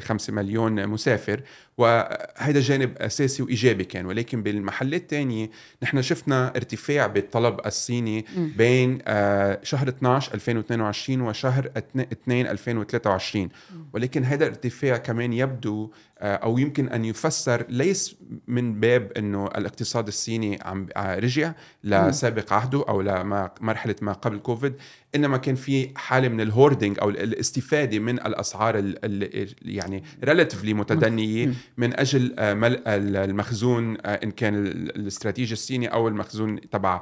9 0.00 0.18
1.5 0.18 0.30
مليون 0.30 0.86
مسافر 0.86 1.42
وهذا 1.78 2.60
جانب 2.60 2.98
أساسي 2.98 3.42
وإيجابي 3.42 3.84
كان. 3.84 4.06
ولكن 4.06 4.42
بالمحلات 4.42 5.02
الثانية 5.02 5.50
نحن 5.82 6.02
شفنا 6.02 6.56
ارتفاع 6.56 7.06
بالطلب 7.06 7.60
الصيني 7.66 8.24
بين 8.36 8.98
آه، 9.06 9.60
شهر 9.62 9.88
12 9.88 10.34
2022 10.34 11.20
وشهر 11.20 11.70
2 11.96 12.46
2023 12.46 13.48
ولكن 13.92 14.24
هذا 14.24 14.44
الارتفاع 14.44 14.96
كمان 14.96 15.32
يبدو 15.32 15.90
آه، 16.18 16.36
أو 16.36 16.58
يمكن 16.58 16.88
أن 16.88 17.04
يفسر 17.04 17.66
ليس 17.68 18.16
من 18.46 18.80
باب 18.80 19.12
إنه 19.12 19.46
الاقتصاد 19.46 20.06
الصيني 20.06 20.58
عم 20.62 20.86
آه، 20.96 21.18
رجع 21.18 21.52
لسابق 21.84 22.52
عهده 22.52 22.84
أو 22.88 23.00
لمرحله 23.02 23.96
ما 24.00 24.12
قبل 24.12 24.38
كوفيد. 24.38 24.74
إنما 25.14 25.36
كان 25.36 25.54
في 25.54 25.90
حالة 25.96 26.28
من 26.28 26.40
ال 26.40 26.46
hoarding 26.46 26.98
أو 27.02 27.10
الاستفادة 27.10 27.98
من 27.98 28.14
الأسعار 28.14 28.78
ال 28.78 29.54
يعني 29.62 30.04
relatively 30.24 30.74
متدنية 30.74 31.52
من 31.76 32.00
أجل 32.00 32.34
آه، 32.38 32.54
ملء 32.54 32.82
المخزون 32.86 33.96
إن 33.96 34.30
كان 34.30 34.66
الاستراتيجي 34.66 35.52
الصيني 35.52 35.86
أو 35.86 36.08
المخزون 36.08 36.60
تبع 36.70 37.00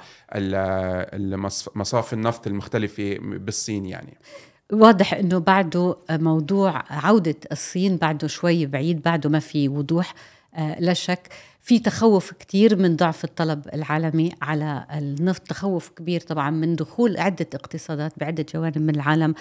مصاف 1.74 2.12
النفط 2.12 2.46
المختلفة 2.46 3.18
بالصين 3.20 3.86
يعني. 3.86 4.18
واضح 4.72 5.14
إنه 5.14 5.38
بعده 5.38 5.96
موضوع 6.10 6.84
عودة 6.90 7.36
الصين 7.52 7.96
بعده 7.96 8.26
شوي 8.28 8.66
بعيد 8.66 9.02
بعده 9.02 9.30
ما 9.30 9.38
في 9.38 9.68
وضوح. 9.68 10.10
آه، 10.10 10.16
لا 10.78 10.92
شك 10.92 11.28
في 11.60 11.78
تخوف 11.78 12.32
كثير 12.32 12.76
من 12.76 12.96
ضعف 12.96 13.24
الطلب 13.24 13.68
العالمي 13.74 14.32
على 14.42 14.86
النفط 14.94 15.42
تخوف 15.42 15.88
كبير 15.88 16.20
طبعا 16.20 16.50
من 16.50 16.76
دخول 16.76 17.16
عدة 17.16 17.46
اقتصادات 17.54 18.12
بعدة 18.18 18.46
جوانب 18.54 18.78
من 18.78 18.94
العالم 18.94 19.34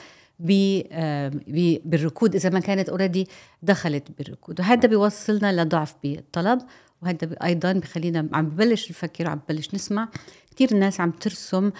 آه، 0.91 1.31
بالركود 1.85 2.35
إذا 2.35 2.49
ما 2.49 2.59
كانت 2.59 2.89
اوريدي 2.89 3.27
دخلت 3.63 4.07
بالركود. 4.17 4.59
وهذا 4.59 4.87
بيوصلنا 4.87 5.61
لضعف 5.61 5.95
بالطلب 6.03 6.61
وهذا 7.01 7.35
أيضا 7.43 7.73
بخلينا 7.73 8.29
عم 8.33 8.49
ببلش 8.49 8.89
نفكر 8.89 9.27
وعم 9.27 9.39
ببلش 9.49 9.75
نسمع. 9.75 10.09
كثير 10.55 10.73
ناس 10.73 11.01
عم 11.01 11.11
ترسم 11.11 11.71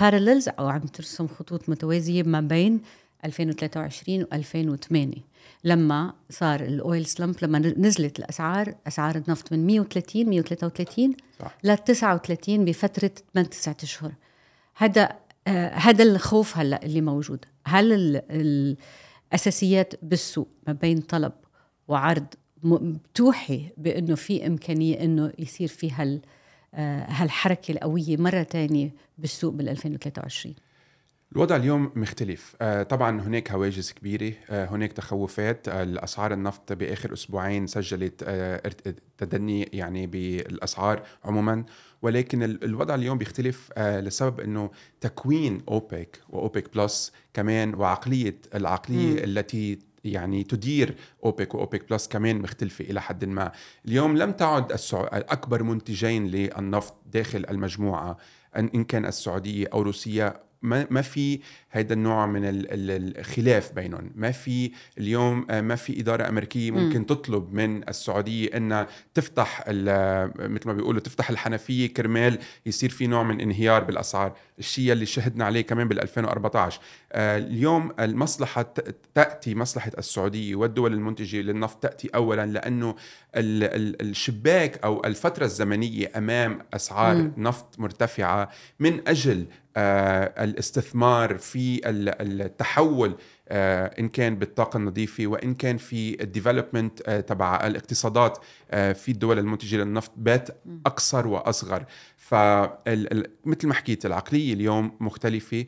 بارللز 0.00 0.48
آه، 0.48 0.54
أو 0.58 0.68
عم 0.68 0.80
ترسم 0.80 1.26
خطوط 1.26 1.68
متوازية 1.68 2.22
ما 2.22 2.40
بين 2.40 2.80
2023 3.24 4.24
و2008 4.24 5.18
لما 5.64 6.14
صار 6.30 6.60
الأويل 6.60 7.06
سلامب 7.06 7.36
لما 7.42 7.58
نزلت 7.58 8.18
الأسعار 8.18 8.74
أسعار 8.86 9.16
النفط 9.16 9.52
من 9.52 9.66
130 9.66 10.28
133 10.28 11.14
صح. 11.40 11.58
ل 11.64 11.76
39 11.76 12.64
بفترة 12.64 13.10
8 13.34 13.50
9 13.50 13.76
أشهر. 13.82 14.12
هذا 14.76 15.16
آه 15.46 15.68
هذا 15.68 16.04
الخوف 16.04 16.58
هلأ 16.58 16.84
اللي 16.84 17.00
موجود. 17.00 17.44
هل 17.66 17.92
الأساسيات 19.32 19.94
بالسوق 20.02 20.48
ما 20.66 20.72
بين 20.72 21.00
طلب 21.00 21.32
وعرض 21.88 22.26
بتوحي 22.64 23.68
بأنه 23.76 24.14
في 24.14 24.46
إمكانية 24.46 25.04
إنه 25.04 25.32
يصير 25.38 25.68
في 25.68 25.90
هال 25.90 26.20
آه، 26.74 27.06
هالحركة 27.08 27.72
القوية 27.72 28.16
مرة 28.16 28.42
ثانية 28.42 28.94
بالسوق 29.18 29.52
بال 29.52 29.68
2023 29.68 30.54
الوضع 31.32 31.56
اليوم 31.56 31.92
مختلف 31.96 32.56
آه، 32.62 32.82
طبعا 32.82 33.20
هناك 33.20 33.50
هواجس 33.52 33.92
كبيرة 33.92 34.32
آه، 34.50 34.66
هناك 34.66 34.92
تخوفات 34.92 35.68
الأسعار 35.68 36.32
النفط 36.32 36.72
بآخر 36.72 37.12
أسبوعين 37.12 37.66
سجلت 37.66 38.24
تدني 39.18 39.62
يعني 39.62 40.06
بالأسعار 40.06 41.02
عموما 41.24 41.64
ولكن 42.02 42.42
الوضع 42.42 42.94
اليوم 42.94 43.18
بيختلف 43.18 43.78
لسبب 43.78 44.40
إنه 44.40 44.70
تكوين 45.00 45.62
أوبك 45.68 46.20
وأوبك 46.28 46.74
بلس 46.74 47.12
كمان 47.34 47.74
وعقلية 47.74 48.38
العقلية 48.54 49.14
م. 49.14 49.24
التي 49.24 49.78
يعني 50.04 50.44
تدير 50.44 50.94
أوبك 51.24 51.54
وأوبك 51.54 51.90
بلس 51.90 52.08
كمان 52.08 52.38
مختلفة 52.38 52.84
إلى 52.84 53.00
حد 53.00 53.24
ما 53.24 53.52
اليوم 53.86 54.16
لم 54.16 54.32
تعد. 54.32 54.78
أكبر 54.92 55.62
منتجين 55.62 56.26
للنفط 56.26 56.94
داخل 57.12 57.46
المجموعة 57.50 58.16
إن 58.56 58.84
كان 58.84 59.06
السعودية 59.06 59.66
أو 59.72 59.82
روسيا 59.82 60.51
ما 60.62 60.86
ما 60.90 61.02
في 61.02 61.40
هذا 61.70 61.92
النوع 61.92 62.26
من 62.26 62.42
الخلاف 62.44 63.72
بينهم 63.72 64.10
ما 64.14 64.30
في 64.30 64.72
اليوم 64.98 65.46
آه، 65.50 65.60
ما 65.60 65.76
في 65.76 66.00
إدارة 66.00 66.28
أمريكية 66.28 66.70
ممكن 66.70 67.00
م. 67.00 67.04
تطلب 67.04 67.52
من 67.54 67.88
السعودية 67.88 68.56
أنها 68.56 68.86
تفتح 69.14 69.64
مثل 69.68 70.66
ما 70.66 70.72
بيقولوا 70.72 71.00
تفتح 71.00 71.30
الحنفية 71.30 71.86
كرمال 71.86 72.38
يصير 72.66 72.90
في 72.90 73.06
نوع 73.06 73.22
من 73.22 73.40
انهيار 73.40 73.84
بالأسعار 73.84 74.36
الشيء 74.58 74.92
اللي 74.92 75.06
شهدنا 75.06 75.44
عليه 75.44 75.60
كمان 75.60 75.88
بال 75.88 76.00
2014 76.02 76.80
آه، 77.12 77.38
اليوم 77.38 77.92
المصلحة 78.00 78.74
تأتي 79.14 79.54
مصلحة 79.54 79.92
السعودية 79.98 80.54
والدول 80.54 80.92
المنتجة 80.92 81.40
للنفط 81.40 81.82
تأتي 81.82 82.08
أولا 82.14 82.46
لأنه 82.46 82.94
الشباك 83.34 84.84
أو 84.84 85.04
الفترة 85.04 85.44
الزمنية 85.44 86.12
أمام 86.16 86.58
أسعار 86.74 87.16
م. 87.16 87.32
نفط 87.36 87.78
مرتفعة 87.78 88.50
من 88.80 89.08
أجل 89.08 89.38
آه، 89.40 89.61
الاستثمار 89.76 91.38
في 91.38 91.80
التحول 91.88 93.16
آه، 93.48 93.94
إن 93.98 94.08
كان 94.08 94.36
بالطاقة 94.36 94.76
النظيفة 94.76 95.26
وإن 95.26 95.54
كان 95.54 95.76
في 95.76 96.22
الديفلوبمنت 96.22 97.10
تبع 97.10 97.66
الاقتصادات 97.66 98.38
في 98.70 99.08
الدول 99.08 99.38
المنتجة 99.38 99.76
للنفط 99.76 100.12
بات 100.16 100.48
أقصر 100.86 101.26
وأصغر. 101.26 101.84
فمثل 102.16 103.66
ما 103.66 103.74
حكيت 103.74 104.06
العقلية 104.06 104.54
اليوم 104.54 104.96
مختلفة. 105.00 105.66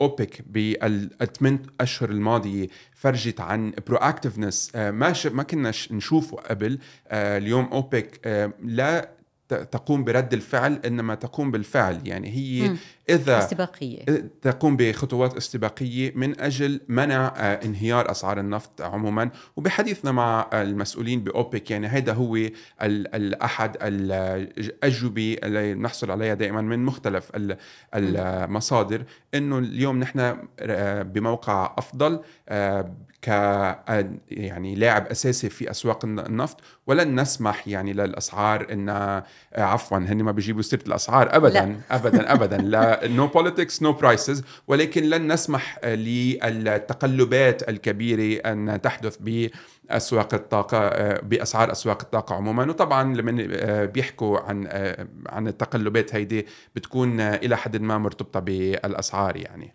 أوبك 0.00 0.42
بالثمان 0.46 1.58
أشهر 1.80 2.10
الماضية 2.10 2.68
فرجت 2.94 3.40
عن 3.40 3.72
برو 3.86 3.96
اكتفنس 3.96 4.76
ما 4.76 5.14
ما 5.24 5.42
كنا 5.42 5.72
نشوفه 5.90 6.36
قبل. 6.36 6.78
اليوم 7.12 7.64
أوبك 7.64 8.26
لا 8.62 9.17
تقوم 9.48 10.04
برد 10.04 10.32
الفعل 10.32 10.80
إنما 10.86 11.14
تقوم 11.14 11.50
بالفعل. 11.50 12.00
يعني 12.04 12.28
هي 12.28 12.76
إذا 13.10 13.38
استباقية. 13.38 14.04
تقوم 14.42 14.76
بخطوات 14.76 15.36
استباقية 15.36 16.12
من 16.14 16.40
أجل 16.40 16.80
منع 16.88 17.26
آه، 17.36 17.64
انهيار 17.64 18.10
أسعار 18.10 18.40
النفط 18.40 18.82
عموما. 18.82 19.30
وبحديثنا 19.56 20.12
مع 20.12 20.50
المسؤولين 20.52 21.24
بأوبك 21.24 21.70
يعني 21.70 21.86
هذا 21.86 22.12
هو 22.12 22.38
احد 23.42 23.76
الأجوبة 23.82 25.36
اللي 25.44 25.74
نحصل 25.74 26.10
عليها 26.10 26.34
دائما 26.34 26.60
من 26.60 26.84
مختلف 26.84 27.32
المصادر. 27.94 29.04
إنه 29.34 29.58
اليوم 29.58 29.98
نحن 29.98 30.36
آه، 30.60 31.02
بموقع 31.02 31.74
أفضل 31.78 32.20
آه، 32.48 32.94
ك 33.22 33.28
يعني 34.30 34.74
لاعب 34.74 35.06
أساسي 35.06 35.48
في 35.48 35.70
أسواق 35.70 36.04
النفط. 36.04 36.60
ولن 36.88 37.20
نسمح 37.20 37.68
يعني 37.68 37.92
للأسعار 37.92 38.66
إن 38.72 39.22
عفوا 39.56 39.98
هن 39.98 40.22
ما 40.22 40.32
بيجيبوا 40.32 40.62
سيرة 40.62 40.82
الأسعار. 40.86 41.36
ابدا 41.36 41.66
لا. 41.66 41.76
ابدا 41.96 42.32
ابدا. 42.32 42.56
لا 42.56 43.08
no 43.08 43.26
politics 43.26 43.82
no 43.82 43.92
prices 43.92 44.44
ولكن 44.68 45.02
لن 45.02 45.32
نسمح 45.32 45.84
للتقلبات 45.84 47.68
الكبيرة 47.68 48.40
أن 48.52 48.80
تحدث 48.82 49.16
بأسواق 49.20 50.34
الطاقة 50.34 50.88
بأسعار 51.20 51.72
أسواق 51.72 52.02
الطاقة 52.02 52.34
عموما. 52.34 52.64
وطبعا 52.64 53.14
لما 53.14 53.84
بيحكوا 53.84 54.38
عن 54.38 54.68
عن 55.26 55.48
التقلبات 55.48 56.14
هيدي 56.14 56.46
بتكون 56.76 57.20
إلى 57.20 57.56
حد 57.56 57.76
ما 57.76 57.98
مرتبطة 57.98 58.40
بالأسعار 58.40 59.36
يعني. 59.36 59.74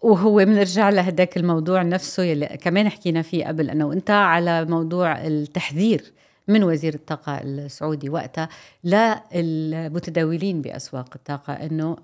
وهو 0.00 0.36
بنرجع 0.36 0.88
لهداك 0.88 1.36
الموضوع 1.36 1.82
نفسه 1.82 2.22
يلي 2.22 2.46
كمان 2.46 2.88
حكينا 2.88 3.22
فيه 3.22 3.44
قبل 3.44 3.70
إنه 3.70 3.86
وانت 3.86 4.10
على 4.10 4.64
موضوع 4.64 5.26
التحذير 5.26 6.12
من 6.48 6.64
وزير 6.64 6.94
الطاقة 6.94 7.38
السعودي 7.38 8.10
وقتها 8.10 8.48
للمتداولين 8.84 10.62
بأسواق 10.62 11.08
الطاقة 11.14 11.52
إنه 11.52 11.96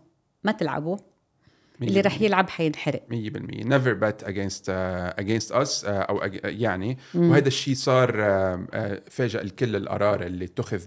ما 0.45 0.53
تلعبوا 0.53 0.97
اللي 1.83 2.01
رح 2.01 2.21
يلعب 2.21 2.51
حينحرق. 2.51 3.03
100% 3.11 3.65
never 3.65 3.95
bet 3.95 4.29
against 4.29 4.69
uh, 4.69 5.23
against 5.23 5.53
us 5.53 5.85
uh, 5.85 5.89
أو 5.89 6.21
يعني. 6.45 6.99
مم. 7.15 7.31
وهذا 7.31 7.49
الشيء 7.49 7.75
صار 7.75 8.11
uh, 8.11 8.75
uh, 8.75 9.11
فاجأ 9.11 9.41
الكل 9.43 9.77
القرار 9.77 10.23
اللي 10.23 10.45
اتخذ 10.45 10.87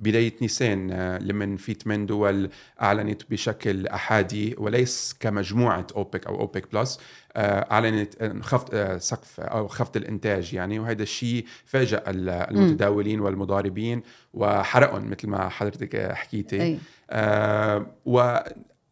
ببداية 0.00 0.34
نيسان 0.42 0.90
uh, 0.90 1.22
لمن 1.22 1.56
في 1.56 1.74
ثمان 1.74 2.06
دول 2.06 2.50
أعلنت 2.82 3.22
بشكل 3.30 3.86
أحادي 3.86 4.54
وليس 4.58 5.16
كمجموعة 5.20 5.86
أوبك 5.96 6.26
أو 6.26 6.40
أوبك 6.40 6.72
بلس 6.72 7.00
أعلنت 7.36 8.32
خفض 8.42 8.96
سقف 8.98 9.40
أو 9.40 9.68
خفض 9.68 9.96
الإنتاج 9.96 10.54
يعني 10.54 10.78
وهذا 10.78 11.02
الشيء 11.02 11.44
فاجأ 11.64 12.02
المتداولين 12.06 13.20
والمضاربين 13.20 14.02
وحرقهم 14.34 15.10
مثل 15.10 15.28
ما 15.28 15.48
حضرتك 15.48 16.12
حكيتي. 16.12 16.62
أي. 16.62 16.78
آه 17.10 17.86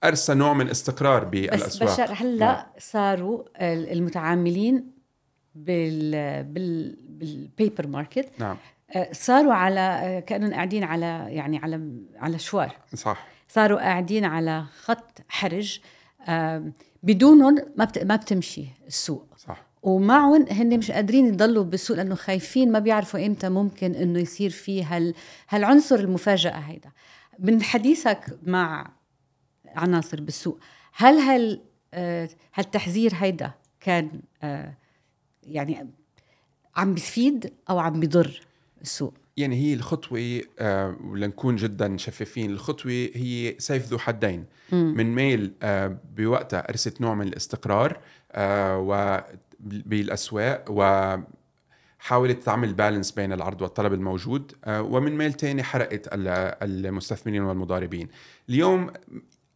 ارسى 0.05 0.35
نوع 0.35 0.53
من 0.53 0.71
استقرار 0.71 1.25
بالأسواق. 1.25 1.91
بس 1.91 1.95
بشار 1.95 2.17
هلا 2.17 2.47
نعم. 2.47 2.65
صاروا 2.79 3.43
المتعاملين 3.93 4.91
بال 5.55 6.45
بال 6.45 6.97
بال 7.09 7.31
paper 7.31 7.87
market 7.87 8.29
نعم. 8.39 8.51
آه، 8.51 8.59
صاروا 9.13 9.55
على 9.55 10.23
كأنهم 10.27 10.55
قاعدين 10.55 10.85
على 10.85 11.27
يعني 11.29 11.59
على 11.59 12.03
على 12.17 12.39
شوار. 12.39 12.77
صح. 12.95 13.27
صاروا 13.49 13.79
قاعدين 13.79 14.25
على 14.25 14.65
خط 14.83 15.19
حرج 15.29 15.81
بدونهم 17.03 17.55
ما 17.77 17.89
ما 18.03 18.17
بتمشي 18.17 18.67
السوق. 18.87 19.27
صح. 19.37 19.63
ومعهم 19.83 20.47
هن 20.51 20.79
مش 20.79 20.91
قادرين 20.91 21.27
يضلوا 21.27 21.65
بالسوق 21.65 21.97
لأنه 21.97 22.15
خايفين 22.15 22.73
ما 22.73 22.79
بيعرفوا 22.79 23.27
إمتى 23.27 23.49
ممكن 23.49 23.95
إنه 23.95 24.19
يصير 24.21 24.51
في 24.51 24.85
هال 24.85 25.15
هالعنصر 25.49 25.97
المفاجأة 25.97 26.59
هيدا. 26.59 26.91
من 27.39 27.63
حديثك 27.63 28.39
مع 28.43 28.91
عناصر 29.67 30.21
بالسوق 30.21 30.59
هل 30.93 31.19
هل 31.19 31.61
آه، 31.95 32.29
هالتحذير 32.55 33.13
هيدا 33.15 33.51
كان 33.81 34.23
آه، 34.43 34.75
يعني 35.43 35.89
عم 36.77 36.95
بيفيد 36.95 37.53
أو 37.71 37.79
عم 37.79 38.01
بيضر؟ 38.01 38.41
السوق. 38.85 39.15
يعني 39.37 39.57
هي 39.57 39.75
الخطوة 39.75 40.41
آه 40.59 40.97
ولنكون 41.05 41.57
جدا 41.57 41.97
شفافين 41.97 42.51
الخطوة 42.51 42.93
هي 42.93 43.55
سيف 43.59 43.87
ذو 43.87 43.99
حدين. 43.99 44.45
م. 44.73 44.77
من 44.77 45.15
ميل 45.15 45.53
آه 45.63 45.99
بوقتها 46.17 46.69
أرست 46.71 47.01
نوع 47.01 47.15
من 47.15 47.29
الاستقرار 47.29 48.01
آه 48.33 49.25
بالأسواق 49.61 50.65
و 50.71 51.17
حاولت 51.99 52.43
تعمل 52.43 52.75
بالانس 52.75 53.11
بين 53.11 53.33
العرض 53.33 53.63
والطلب 53.63 53.93
الموجود 53.93 54.53
آه 54.65 54.83
ومن 54.83 55.17
ميل 55.19 55.33
تاني 55.33 55.63
حرقت 55.63 56.09
المستثمرين 56.13 57.43
والمضاربين. 57.43 58.09
اليوم 58.49 58.91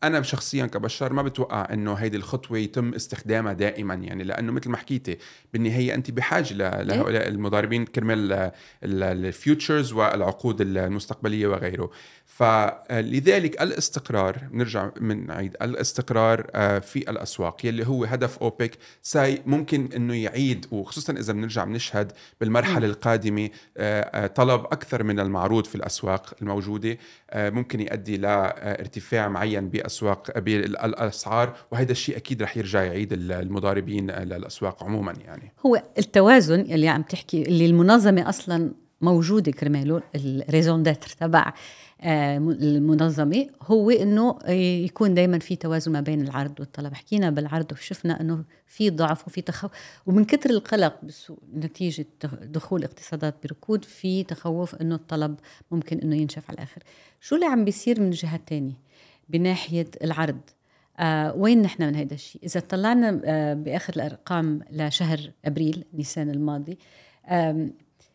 أنا 0.04 0.22
شخصيا 0.22 0.66
كبشار 0.66 1.12
ما 1.12 1.22
بتوقع 1.22 1.68
إنه 1.72 1.94
هيدي 1.94 2.16
الخطوة 2.16 2.58
يتم 2.58 2.94
استخدامها 2.94 3.52
دائما 3.52 3.94
يعني 3.94 4.24
لأنه 4.24 4.52
مثل 4.52 4.70
ما 4.70 4.76
حكيتي 4.76 5.18
بالنهاية 5.52 5.94
انت 5.94 6.10
بحاجة 6.10 6.54
لهؤلاء 6.82 7.22
إيه؟ 7.22 7.28
المضاربين 7.28 7.84
كرمال 7.84 8.52
ال 8.82 8.96
futures 8.96 9.92
والعقود 9.92 10.60
المستقبلية 10.60 11.46
وغيره 11.46 11.90
فلذلك 12.38 13.62
الاستقرار 13.62 14.48
نرجع 14.52 14.90
منعيد 15.00 15.56
الاستقرار 15.62 16.46
آه، 16.54 16.78
في 16.78 16.98
الأسواق 16.98 17.66
يلي 17.66 17.86
هو 17.86 18.04
هدف 18.04 18.38
أوبك 18.38 18.78
say 19.02 19.42
ممكن 19.46 19.88
إنه 19.96 20.14
يعيد 20.14 20.66
وخصوصا 20.70 21.12
إذا 21.12 21.32
بنرجع 21.32 21.64
بنشهد 21.64 22.12
بالمرحلة. 22.40 22.86
القادمة 22.86 23.50
آه، 23.76 24.00
آه، 24.00 24.26
طلب 24.26 24.64
أكثر 24.64 25.02
من 25.02 25.20
المعروض 25.20 25.64
في 25.64 25.74
الأسواق 25.74 26.34
الموجودة 26.42 26.98
ممكن 27.34 27.80
يؤدي 27.80 28.16
لارتفاع 28.16 29.28
معين 29.28 29.68
باسواق 29.88 30.38
بالاسعار 30.38 31.56
وهذا 31.70 31.92
الشيء 31.92 32.16
أكيد 32.16 32.42
رح 32.42 32.56
يرجع 32.56 32.82
يعيد 32.82 33.12
المضاربين 33.12 34.10
للاسواق 34.10 34.84
عموما 34.84 35.14
يعني. 35.24 35.52
هو 35.66 35.82
التوازن 35.98 36.60
اللي 36.60 36.88
عم 36.88 37.02
تحكي 37.02 37.42
اللي 37.42 37.66
المنظمة 37.66 38.28
أصلا 38.28 38.72
موجودة 39.00 39.52
كرماله 39.52 40.02
ال 40.14 40.24
raison 40.24 40.82
d'être 40.82 41.08
تبع 41.08 41.52
آه، 42.00 42.36
المنظمة 42.38 43.46
هو 43.62 43.90
إنه 43.90 44.38
يكون 44.84 45.14
دائما 45.14 45.38
في 45.38 45.56
توازن 45.56 45.92
ما 45.92 46.00
بين 46.00 46.20
العرض 46.20 46.60
والطلب. 46.60 46.94
حكينا 46.94 47.30
بالعرض 47.30 47.72
وشفنا 47.72 48.20
إنه 48.20 48.44
في 48.66 48.90
ضعف 48.90 49.26
وفي 49.26 49.40
تخوف 49.40 49.70
ومن 50.06 50.24
كثر 50.24 50.50
القلق 50.50 50.98
بالسوق 51.02 51.38
نتيجة 51.54 52.06
دخول 52.42 52.84
اقتصادات 52.84 53.34
بركود 53.44 53.84
في 53.84 54.24
تخوف 54.24 54.74
إنه 54.74 54.94
الطلب 54.94 55.34
ممكن 55.70 55.98
إنه 55.98 56.16
ينشف 56.16 56.44
على 56.48 56.54
الآخر. 56.54 56.82
شو 57.20 57.34
اللي 57.34 57.46
عم 57.46 57.64
بيصير 57.64 58.00
من 58.00 58.10
جهة 58.10 58.40
تانية؟ 58.46 58.87
بناحية 59.28 59.86
العرض. 60.04 60.40
آه 60.98 61.34
وين 61.34 61.62
نحن 61.62 61.82
من 61.82 61.96
هذا 61.96 62.14
الشيء؟ 62.14 62.42
إذا 62.44 62.60
طلعنا 62.60 63.20
آه 63.24 63.54
بآخر 63.54 63.92
الأرقام 63.96 64.60
لشهر 64.70 65.32
أبريل 65.44 65.84
نيسان 65.94 66.30
الماضي 66.30 66.78
آه 67.26 67.68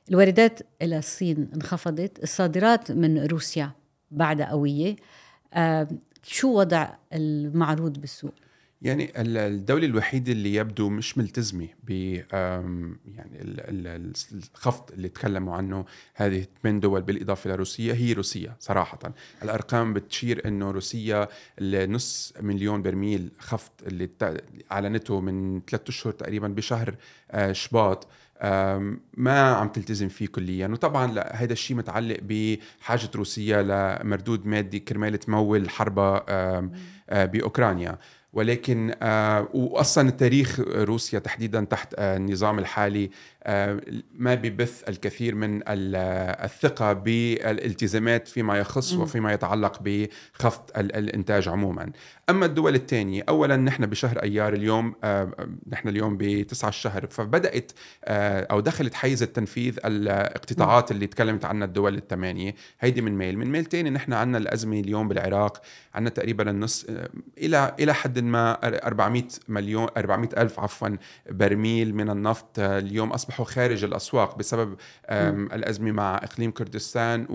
الواردات 0.10 0.60
إلى 0.82 0.98
الصين 0.98 1.50
انخفضت 1.56 2.24
الصادرات 2.24 2.92
من 2.92 3.20
روسيا 3.26 3.72
بعدها 4.12 4.50
قوية. 4.50 4.96
آه 5.54 5.88
شو 6.24 6.60
وضع 6.60 6.90
المعروض 7.14 8.02
بالسوق؟ 8.02 8.34
يعني 8.84 9.12
الدولة 9.18 9.86
الوحيدة 9.86 10.32
اللي 10.32 10.56
يبدو 10.56 10.90
مش 10.90 11.18
ملتزمة 11.18 11.68
ب 11.84 11.92
يعني 11.92 13.40
الخفض 14.34 14.92
اللي 14.92 15.10
تكلموا 15.10 15.56
عنه 15.56 15.86
هذه 16.14 16.46
ثمان 16.64 16.80
دول 16.80 17.02
بالإضافة 17.02 17.50
لروسيا 17.50 17.94
هي 17.94 18.14
روسيا 18.14 18.56
صراحة. 18.60 19.00
الأرقام 19.44 19.94
بتشير 19.94 20.48
أنه 20.48 20.72
روسيا 20.72 21.28
نص 21.62 22.34
مليون 22.42 22.82
برميل 22.82 23.32
خفض 23.40 23.72
اللي 23.88 24.10
أعلنته 24.72 25.20
من 25.22 25.62
ثلاثة 25.70 25.90
أشهر 25.90 26.14
تقريبا 26.14 26.48
بشهر 26.48 26.96
آه، 27.32 27.52
شباط. 27.52 28.08
ما 29.14 29.42
عم 29.42 29.68
تلتزم 29.68 30.10
فيه 30.10 30.28
كليا. 30.28 30.68
وطبعا 30.68 31.20
هذا 31.32 31.54
الشيء 31.54 31.78
متعلق 31.78 32.18
بحاجة 32.22 33.10
روسيا 33.16 33.62
لمردود 33.64 34.46
مادي 34.46 34.80
كرمال 34.80 35.20
تمول 35.20 35.70
حربها 35.70 36.26
آه، 36.30 37.26
بأوكرانيا. 37.26 37.98
ولكن 38.34 38.94
آه 39.02 39.48
واصلا 39.54 40.10
تاريخ 40.10 40.60
روسيا 40.60 41.20
تحديدا 41.20 41.64
تحت 41.64 41.94
آه 41.98 42.18
النظام 42.18 42.60
الحالي 42.60 43.10
ما 44.14 44.36
ببث 44.36 44.90
الكثير 44.90 45.36
من 45.36 45.62
الثقة 45.68 46.94
بالالتزامات 46.94 48.28
فيما 48.28 48.58
يخص 48.60 48.94
وفيما 48.94 49.34
يتعلق 49.34 49.80
بخفض 49.82 50.62
الإنتاج 50.78 51.50
عموما. 51.50 51.92
أما 52.30 52.46
الدول 52.46 52.76
الثانية 52.76 53.24
اولا 53.30 53.56
نحن 53.56 53.86
بشهر 53.86 54.24
أيار 54.24 54.54
اليوم 54.54 54.96
آه 55.04 55.32
نحن 55.70 55.90
اليوم 55.90 56.18
بتسعة 56.20 56.70
الشهر 56.70 57.08
فبدأت 57.08 57.72
آه 58.06 58.48
أو 58.52 58.60
دخلت 58.60 58.94
حيز 58.94 59.24
التنفيذ 59.24 59.78
الاقتطاعات 59.86 60.92
اللي 60.92 61.08
تكلمت 61.08 61.46
عنها 61.46 61.66
الدول 61.66 61.96
الثمانية. 61.98 62.56
هيدي 62.80 63.02
من 63.02 63.18
ميل. 63.18 63.38
من 63.38 63.52
ميل 63.52 63.66
ثاني 63.66 63.90
نحن 63.90 64.14
عندنا 64.14 64.38
الأزمة 64.38 64.80
اليوم 64.80 65.08
بالعراق. 65.08 65.62
عندنا 65.94 66.10
تقريبا 66.10 66.50
النص 66.50 66.86
آه، 66.90 67.10
إلى 67.38 67.76
إلى 67.80 67.94
حد 67.94 68.20
ما 68.20 68.52
400 68.88 69.24
مليون 69.48 69.88
400 69.98 70.30
ألف 70.38 70.60
عفوا 70.60 70.90
برميل 71.30 71.96
من 71.96 72.10
النفط 72.10 72.60
اليوم 72.60 73.14
أصبحوا 73.34 73.46
خارج 73.46 73.84
الأسواق 73.84 74.38
بسبب 74.38 74.76
الأزمة 75.54 75.92
مع 75.92 76.16
إقليم 76.16 76.52
كردستان 76.52 77.26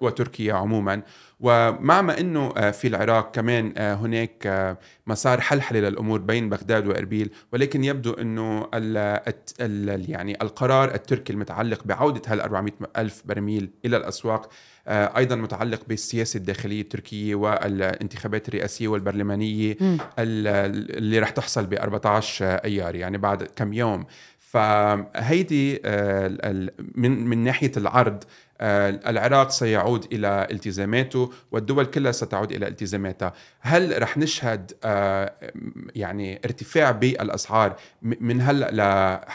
وتركيا 0.00 0.54
عموما. 0.54 1.02
ومع 1.40 2.02
ما 2.02 2.20
إنه 2.20 2.52
آه، 2.56 2.70
في 2.70 2.88
العراق 2.88 3.34
كمان 3.34 3.72
هناك 3.78 4.76
مسار 5.06 5.40
حلحلة 5.40 5.80
للأمور 5.80 6.20
بين 6.20 6.48
بغداد 6.48 6.86
وإربيل. 6.86 7.30
ولكن 7.52 7.84
يبدو 7.84 8.12
إنه 8.12 8.68
ال 8.74 9.20
ال 9.60 10.10
يعني 10.10 10.38
القرار 10.42 10.94
التركي 10.94 11.32
المتعلق 11.32 11.84
بعودة 11.84 12.22
هال 12.26 12.40
400 12.40 12.72
ألف 12.96 13.22
برميل 13.24 13.70
إلى 13.84 13.96
الأسواق 13.96 14.48
آه، 14.88 15.16
أيضا 15.16 15.36
متعلق 15.36 15.80
بالسياسة 15.88 16.38
الداخلية 16.38 16.80
التركية 16.80 17.34
والانتخابات 17.34 18.48
الرئاسية 18.48 18.88
والبرلمانية. 18.88 19.76
اللي 20.18 21.18
رح 21.18 21.30
تحصل 21.30 21.66
ب 21.66 21.74
14 21.74 22.44
أيار 22.44 22.94
يعني 22.94 23.18
بعد 23.18 23.42
كم 23.42 23.72
يوم. 23.72 24.06
فهيدي 24.56 25.80
آه، 25.84 26.68
من 26.94 27.26
من 27.26 27.44
ناحية 27.44 27.72
العرض 27.76 28.24
آه، 28.60 29.00
العراق 29.06 29.50
سيعود 29.50 30.06
إلى 30.12 30.46
التزاماته 30.50 31.32
والدول 31.52 31.84
كلها 31.84 32.12
ستعود 32.12 32.52
إلى 32.52 32.68
التزاماتها. 32.68 33.32
هل 33.60 34.02
رح 34.02 34.18
نشهد 34.18 34.72
يعني 35.94 36.40
ارتفاع 36.44 36.90
بالأسعار 36.90 37.76
من 38.02 38.40
هلأ 38.40 38.70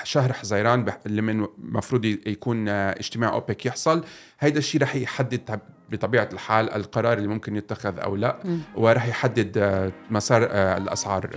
لشهر 0.04 0.34
حزيران 0.34 0.94
اللي 1.06 1.22
من 1.22 1.48
المفروض 1.60 2.06
يكون 2.06 2.70
اجتماع 2.70 3.34
أوبك 3.34 3.66
يحصل؟ 3.66 4.04
هيدا 4.40 4.60
الشيء 4.60 4.82
رح 4.82 4.96
يحدد 4.96 5.60
بطبيعة 5.92 6.30
الحال 6.34 6.70
القرار 6.70 7.18
اللي 7.18 7.28
ممكن 7.28 7.56
يتخذ 7.56 8.00
أو 8.00 8.16
لأ 8.16 8.38
ورح 8.76 9.08
يحدد 9.08 9.58
آه، 9.58 9.92
مسار 10.10 10.48
آه، 10.52 10.78
الأسعار 10.78 11.30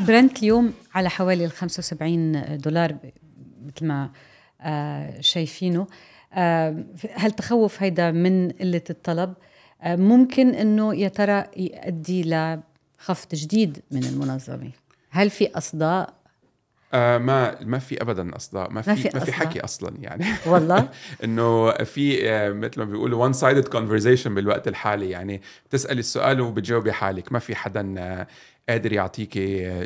برنت 0.00 0.38
اليوم 0.38 0.72
على 0.94 1.10
حوالي 1.10 1.44
ال 1.44 1.50
75 1.50 2.56
دولار 2.56 2.96
مثل 3.66 3.86
ما 3.86 4.10
شايفينه. 5.20 5.86
هل 7.14 7.32
تخوف 7.36 7.82
هيدا 7.82 8.10
من 8.10 8.50
قلة 8.50 8.82
الطلب؟ 8.90 9.34
ممكن 9.86 10.48
إنه 10.54 10.94
يا 10.94 11.08
ترى 11.08 11.44
يؤدي 11.56 12.22
لخفض 12.22 13.28
جديد 13.34 13.82
من 13.90 14.04
المنظمة. 14.04 14.70
هل 15.10 15.30
في 15.30 15.58
أصداء 15.58 16.14
آه 16.94 17.18
ما 17.18 17.64
ما 17.64 17.78
في 17.78 18.02
ابدا 18.02 18.36
أصداء 18.36 18.70
ما 18.70 18.82
في 18.82 18.90
ما 18.90 18.96
في, 18.96 19.10
ما 19.14 19.20
في 19.20 19.32
حكي 19.32 19.60
أصلا 19.60 19.94
يعني. 20.00 20.24
والله؟ 20.46 20.88
إنه 21.24 21.72
في 21.72 22.30
آه 22.30 22.50
مثل 22.52 22.78
ما 22.80 22.84
بيقولوا 22.84 23.22
one 23.22 23.32
sided 23.32 23.68
conversation 23.68 24.34
بالوقت 24.34 24.68
الحالي 24.68 25.10
يعني. 25.10 25.42
بتسألي 25.66 26.00
السؤال 26.00 26.40
وبتجاوبي 26.40 26.92
حالك 26.92 27.32
ما 27.32 27.38
في 27.38 27.54
حدا 27.54 27.94
آه 27.98 28.26
قادر 28.68 28.92
يعطيك 28.92 29.38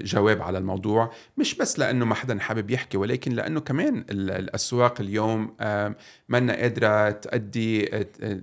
جواب 0.04 0.42
على 0.42 0.58
الموضوع 0.58 1.12
مش 1.38 1.54
بس 1.54 1.78
لأنه 1.78 2.04
ما 2.04 2.14
حدا 2.14 2.38
حابب 2.38 2.70
يحكي 2.70 2.96
ولكن 2.96 3.32
لأنه 3.32 3.60
كمان 3.60 4.04
الأسواق 4.10 5.00
اليوم 5.00 5.54
منا 6.28 6.52
قادرة 6.56 7.10
تأدي 7.10 7.86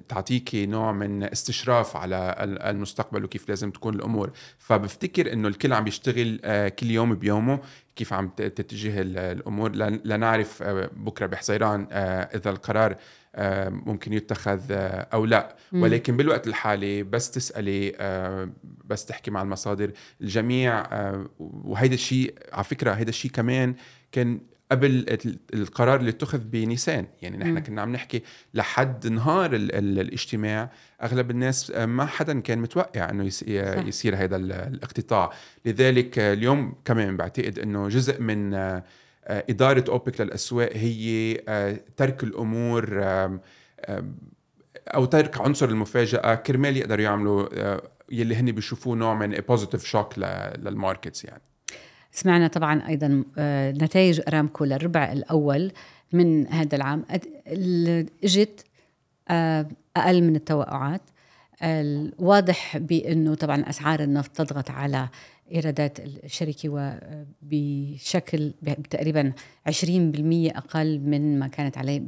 تعطيك 0.09 0.55
نوع 0.55 0.91
من 0.91 1.23
استشراف 1.23 1.95
على 1.95 2.35
المستقبل 2.69 3.23
وكيف 3.23 3.49
لازم 3.49 3.71
تكون 3.71 3.95
الأمور. 3.95 4.31
فبفتكر 4.57 5.33
إنه 5.33 5.47
الكل 5.47 5.73
عم 5.73 5.87
يشتغل 5.87 6.39
آه، 6.43 6.69
كل 6.69 6.91
يوم 6.91 7.15
بيومه 7.15 7.59
كيف 7.95 8.13
عم 8.13 8.29
تتجه 8.29 9.01
الأمور. 9.01 9.71
لنعرف 10.05 10.63
آه، 10.63 10.89
بكرة 10.93 11.25
بحزيران 11.25 11.87
آه، 11.91 12.21
إذا 12.35 12.49
القرار 12.49 12.95
ممكن 13.69 14.13
يتخذ 14.13 14.61
أو 14.71 15.25
لا. 15.25 15.55
ولكن 15.73 16.17
بالوقت 16.17 16.47
الحالي 16.47 17.03
بس 17.03 17.31
تسألي 17.31 17.91
بس 18.85 19.05
تحكي 19.05 19.31
مع 19.31 19.41
المصادر. 19.41 19.91
الجميع 20.21 20.83
وهيدا 21.39 21.93
الشيء 21.93 22.33
على 22.53 22.63
فكرة 22.63 22.91
هيدا 22.91 23.09
الشيء 23.09 23.31
كمان 23.31 23.75
كان 24.11 24.39
قبل 24.71 25.17
القرار 25.53 25.99
اللي 25.99 26.09
اتخذ 26.09 26.39
بنيسان. 26.39 27.05
يعني 27.21 27.37
نحن 27.37 27.59
كنا 27.59 27.81
عم 27.81 27.91
نحكي 27.91 28.23
لحد 28.53 29.07
نهار 29.07 29.55
ال 29.55 29.75
ال 29.75 29.99
الاجتماع 29.99 30.71
أغلب 31.03 31.31
الناس 31.31 31.71
ما 31.71 32.05
حدا 32.05 32.39
كان 32.39 32.59
متوقع 32.59 33.09
إنه 33.09 33.25
يصير 33.87 34.15
هذا 34.15 34.35
الاقتطاع. 34.35 35.31
لذلك 35.65 36.19
اليوم 36.19 36.75
كمان 36.85 37.17
بعتقد 37.17 37.59
إنه 37.59 37.87
جزء 37.87 38.21
من 38.21 38.51
إدارة 39.27 39.83
أوبك 39.89 40.21
للأسواق 40.21 40.71
هي 40.73 41.33
ترك 41.97 42.23
الأمور 42.23 43.03
أو 44.87 45.05
ترك 45.05 45.41
عنصر 45.41 45.69
المفاجأة 45.69 46.35
كرمال 46.35 46.77
يقدروا 46.77 47.03
يعملوا 47.03 47.47
يلي 48.11 48.35
هن 48.35 48.51
بيشوفوه 48.51 48.95
نوع 48.95 49.13
من 49.13 49.29
positive 49.29 49.85
shock 49.85 50.19
لل 50.57 50.72
markets 50.72 51.25
يعني. 51.25 51.41
سمعنا 52.11 52.47
طبعا 52.47 52.87
أيضا 52.87 53.23
آه، 53.37 53.71
نتائج 53.71 54.21
أرامكو 54.27 54.65
للربع 54.65 55.11
الأول 55.11 55.71
من 56.13 56.47
هذا 56.47 56.75
العام. 56.75 57.05
إجت 58.23 58.65
آه، 59.29 59.67
أقل 59.97 60.21
من 60.23 60.35
التوقعات. 60.35 61.01
الواضح 61.63 62.77
بأنه 62.77 63.35
طبعا 63.35 63.69
أسعار 63.69 63.99
النفط 63.99 64.31
تضغط 64.31 64.71
على 64.71 65.09
إيرادات 65.51 65.99
الشركة 65.99 66.69
وبشكل 66.69 68.53
تقريبا 68.89 69.33
20% 69.69 69.71
أقل 70.57 70.99
من 70.99 71.39
ما 71.39 71.47
كانت 71.47 71.77
عليه 71.77 72.01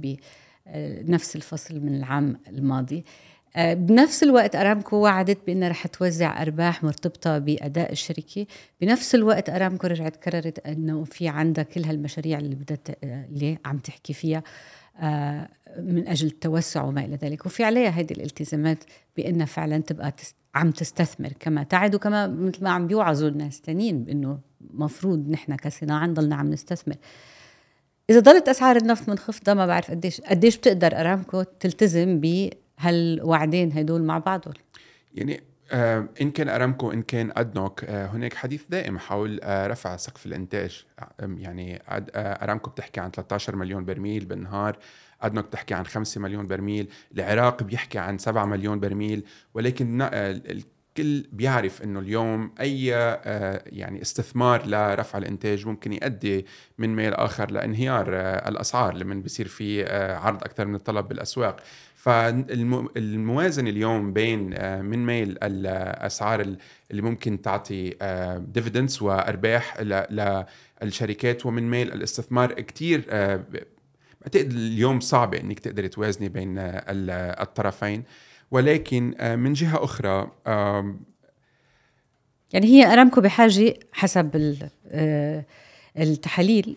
بنفس 0.75 1.35
الفصل 1.35 1.79
من 1.79 1.95
العام 1.95 2.39
الماضي. 2.47 3.03
آه، 3.55 3.73
بنفس 3.73 4.23
الوقت 4.23 4.55
أرامكو 4.55 4.95
وعدت 4.95 5.37
بأنها 5.47 5.69
رح 5.69 5.87
توزع 5.87 6.41
أرباح 6.41 6.83
مرتبطة 6.83 7.37
بأداء 7.37 7.91
الشركة. 7.91 8.45
بنفس 8.81 9.15
الوقت 9.15 9.49
أرامكو 9.49 9.87
رجعت 9.87 10.15
كررت 10.15 10.59
أنه 10.59 11.03
في 11.03 11.27
عندها 11.27 11.63
كل 11.63 11.83
هالمشاريع 11.83 12.39
اللي 12.39 12.55
بدها 12.55 12.77
اللي 13.03 13.57
عم 13.65 13.77
تحكي 13.77 14.13
فيها 14.13 14.43
آه، 14.99 15.49
من 15.79 16.07
أجل 16.07 16.27
التوسع 16.27 16.83
وما 16.83 17.05
إلى 17.05 17.15
ذلك. 17.15 17.45
وفي 17.45 17.63
عليها 17.63 17.89
هذه 17.89 18.11
الالتزامات 18.11 18.83
بأنها 19.17 19.45
فعلا 19.45 19.77
تبقى 19.77 20.13
عم 20.55 20.71
تستثمر 20.71 21.33
كما 21.39 21.63
تعد 21.63 21.95
وكما 21.95 22.27
مثل 22.27 22.63
ما 22.63 22.69
عم 22.69 22.87
بيوعظوا 22.87 23.29
الناس 23.29 23.61
تانيين 23.61 24.03
بإنه 24.03 24.39
مفروض 24.73 25.29
نحن 25.29 25.55
كصناعة 25.55 26.05
نضلنا 26.05 26.35
عم 26.35 26.49
نستثمر. 26.49 26.95
إذا 28.09 28.19
ضلت 28.19 28.49
أسعار 28.49 28.75
النفط 28.75 29.09
منخفضة 29.09 29.53
ما 29.53 29.65
بعرف 29.65 29.91
قديش 29.91 30.21
قديش 30.21 30.57
بتقدر 30.57 30.99
أرامكو 30.99 31.43
تلتزم 31.43 32.19
ب 32.19 32.49
هالوعدين 32.79 33.71
هدول 33.73 34.03
مع 34.03 34.17
بعضهم؟ 34.17 34.53
يعني 35.13 35.43
آه 35.71 36.09
إن 36.21 36.31
كان 36.31 36.49
أرامكو 36.49 36.91
إن 36.91 37.01
كان 37.01 37.31
أدنوك 37.35 37.83
آه 37.83 38.05
هناك 38.07 38.33
حديث 38.33 38.63
دائم 38.69 38.99
حول 38.99 39.39
آه 39.43 39.67
رفع 39.67 39.97
سقف 39.97 40.25
الإنتاج. 40.25 40.85
يعني 41.19 41.81
آه 41.89 42.03
أرامكو 42.15 42.69
بتحكي 42.69 42.99
عن 42.99 43.11
13 43.11 43.55
مليون 43.55 43.85
برميل 43.85 44.25
بالنهار. 44.25 44.77
أدنوك 45.21 45.45
بتحكي 45.45 45.73
عن 45.73 45.85
5 45.85 46.21
مليون 46.21 46.47
برميل 46.47 46.89
العراق 47.13 47.63
بيحكي 47.63 47.99
عن 47.99 48.17
7 48.17 48.45
مليون 48.45 48.79
برميل 48.79 49.23
ولكن 49.53 50.01
آه، 50.01 50.09
الكل 50.31 51.27
بيعرف 51.31 51.83
إنه 51.83 51.99
اليوم 51.99 52.51
أي 52.59 52.95
آه، 52.95 53.63
يعني 53.65 54.01
استثمار 54.01 54.67
لرفع 54.67 55.17
الإنتاج 55.17 55.67
ممكن 55.67 55.93
يؤدي 55.93 56.45
من 56.77 56.95
ميل 56.95 57.13
آخر 57.13 57.51
لانهيار 57.51 58.07
الأسعار 58.47 58.93
لمن 58.93 59.21
بيصير 59.21 59.47
في 59.47 59.85
عرض 60.15 60.43
أكثر 60.43 60.65
من 60.65 60.75
الطلب 60.75 61.07
بالأسواق. 61.07 61.63
فالموازنه 61.99 63.69
اليوم 63.69 64.13
بين 64.13 64.53
آه، 64.53 64.81
من 64.81 65.05
ميل 65.05 65.37
الأسعار 65.43 66.41
اللي 66.91 67.01
ممكن 67.01 67.41
تعطي 67.41 67.89
dividends 68.37 69.01
آه، 69.01 69.05
وأرباح 69.05 69.81
للشركات 70.81 71.45
ومن 71.45 71.69
ميل 71.69 71.93
الاستثمار 71.93 72.53
كثير 72.53 73.05
آه، 73.09 73.43
بعتقد 74.21 74.51
اليوم 74.51 74.99
صعبه 74.99 75.39
إنك 75.39 75.59
تقدري 75.59 75.87
توازني 75.87 76.29
بين 76.29 76.55
الطرفين. 76.57 78.03
ولكن 78.51 79.15
من 79.39 79.53
جهة 79.53 79.83
أخرى 79.83 80.31
يعني 82.53 82.65
هي 82.65 82.93
أرامكو 82.93 83.21
بحاجة 83.21 83.73
حسب 83.91 84.59
التحاليل. 85.97 86.75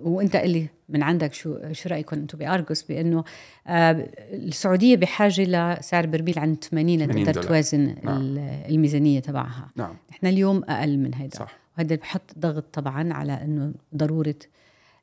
وأنت 0.00 0.36
اللي 0.36 0.68
من 0.88 1.02
عندك 1.02 1.34
شو 1.34 1.72
شو 1.72 1.88
رايكم 1.88 2.16
أنتم 2.16 2.38
بارجوس 2.38 2.82
بأنه 2.82 3.24
آه 3.66 4.08
السعودية 4.32 4.96
بحاجة 4.96 5.42
لسعر 5.42 6.06
برميل 6.06 6.38
عن 6.38 6.56
80 6.56 7.02
لتقدر 7.02 7.42
توازن 7.42 7.94
نعم. 8.02 8.38
الميزانية 8.68 9.20
تبعها. 9.20 9.70
نعم. 9.76 9.96
نحن 10.10 10.26
اليوم 10.26 10.64
أقل 10.64 10.98
من 10.98 11.14
هيدا. 11.14 11.38
صح. 11.38 11.58
وهذا 11.78 11.96
بحط 11.96 12.38
ضغط 12.38 12.64
طبعا 12.72 13.12
على 13.12 13.32
إنه 13.32 13.74
ضرورة 13.96 14.34
آه 14.34 14.61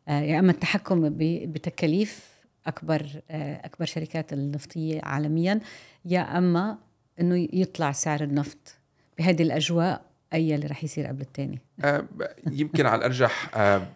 يا 0.10 0.40
أما 0.40 0.52
التحكم 0.52 1.10
بتكاليف 1.46 2.30
أكبر 2.68 3.06
آه 3.32 3.66
أكبر 3.66 3.86
شركات 3.86 4.34
النفطية 4.34 5.02
عالميا 5.04 5.60
يا 6.06 6.38
أما 6.38 6.78
إنه 7.20 7.48
يطلع 7.54 7.92
سعر 7.92 8.24
النفط 8.24 8.78
بهذه 9.18 9.44
الأجواء 9.44 10.02
أي 10.34 10.56
اللي 10.56 10.68
رح 10.68 10.84
يصير 10.84 11.08
قبل 11.08 11.22
الثاني 11.22 11.60
آه 11.84 12.06
يمكن 12.52 12.86
على 12.86 13.00
الأرجح 13.00 13.58
آه 13.58 13.88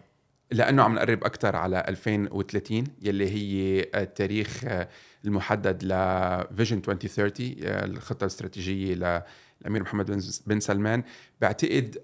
لأنه 0.50 0.82
عم 0.82 0.94
نقرب 0.94 1.24
أكثر 1.24 1.56
على 1.56 1.84
2030 1.88 2.84
يلي 3.02 3.30
هي 3.30 3.86
التاريخ 3.94 4.64
آه، 4.64 4.88
المحدد 5.24 5.82
لفيجن 5.84 6.76
2030 6.88 7.56
آه، 7.62 7.84
الخطة 7.84 8.24
الاستراتيجية 8.24 9.24
للامير 9.64 9.82
محمد 9.82 10.22
بن 10.46 10.60
سلمان. 10.60 11.02
بعتقد 11.40 11.98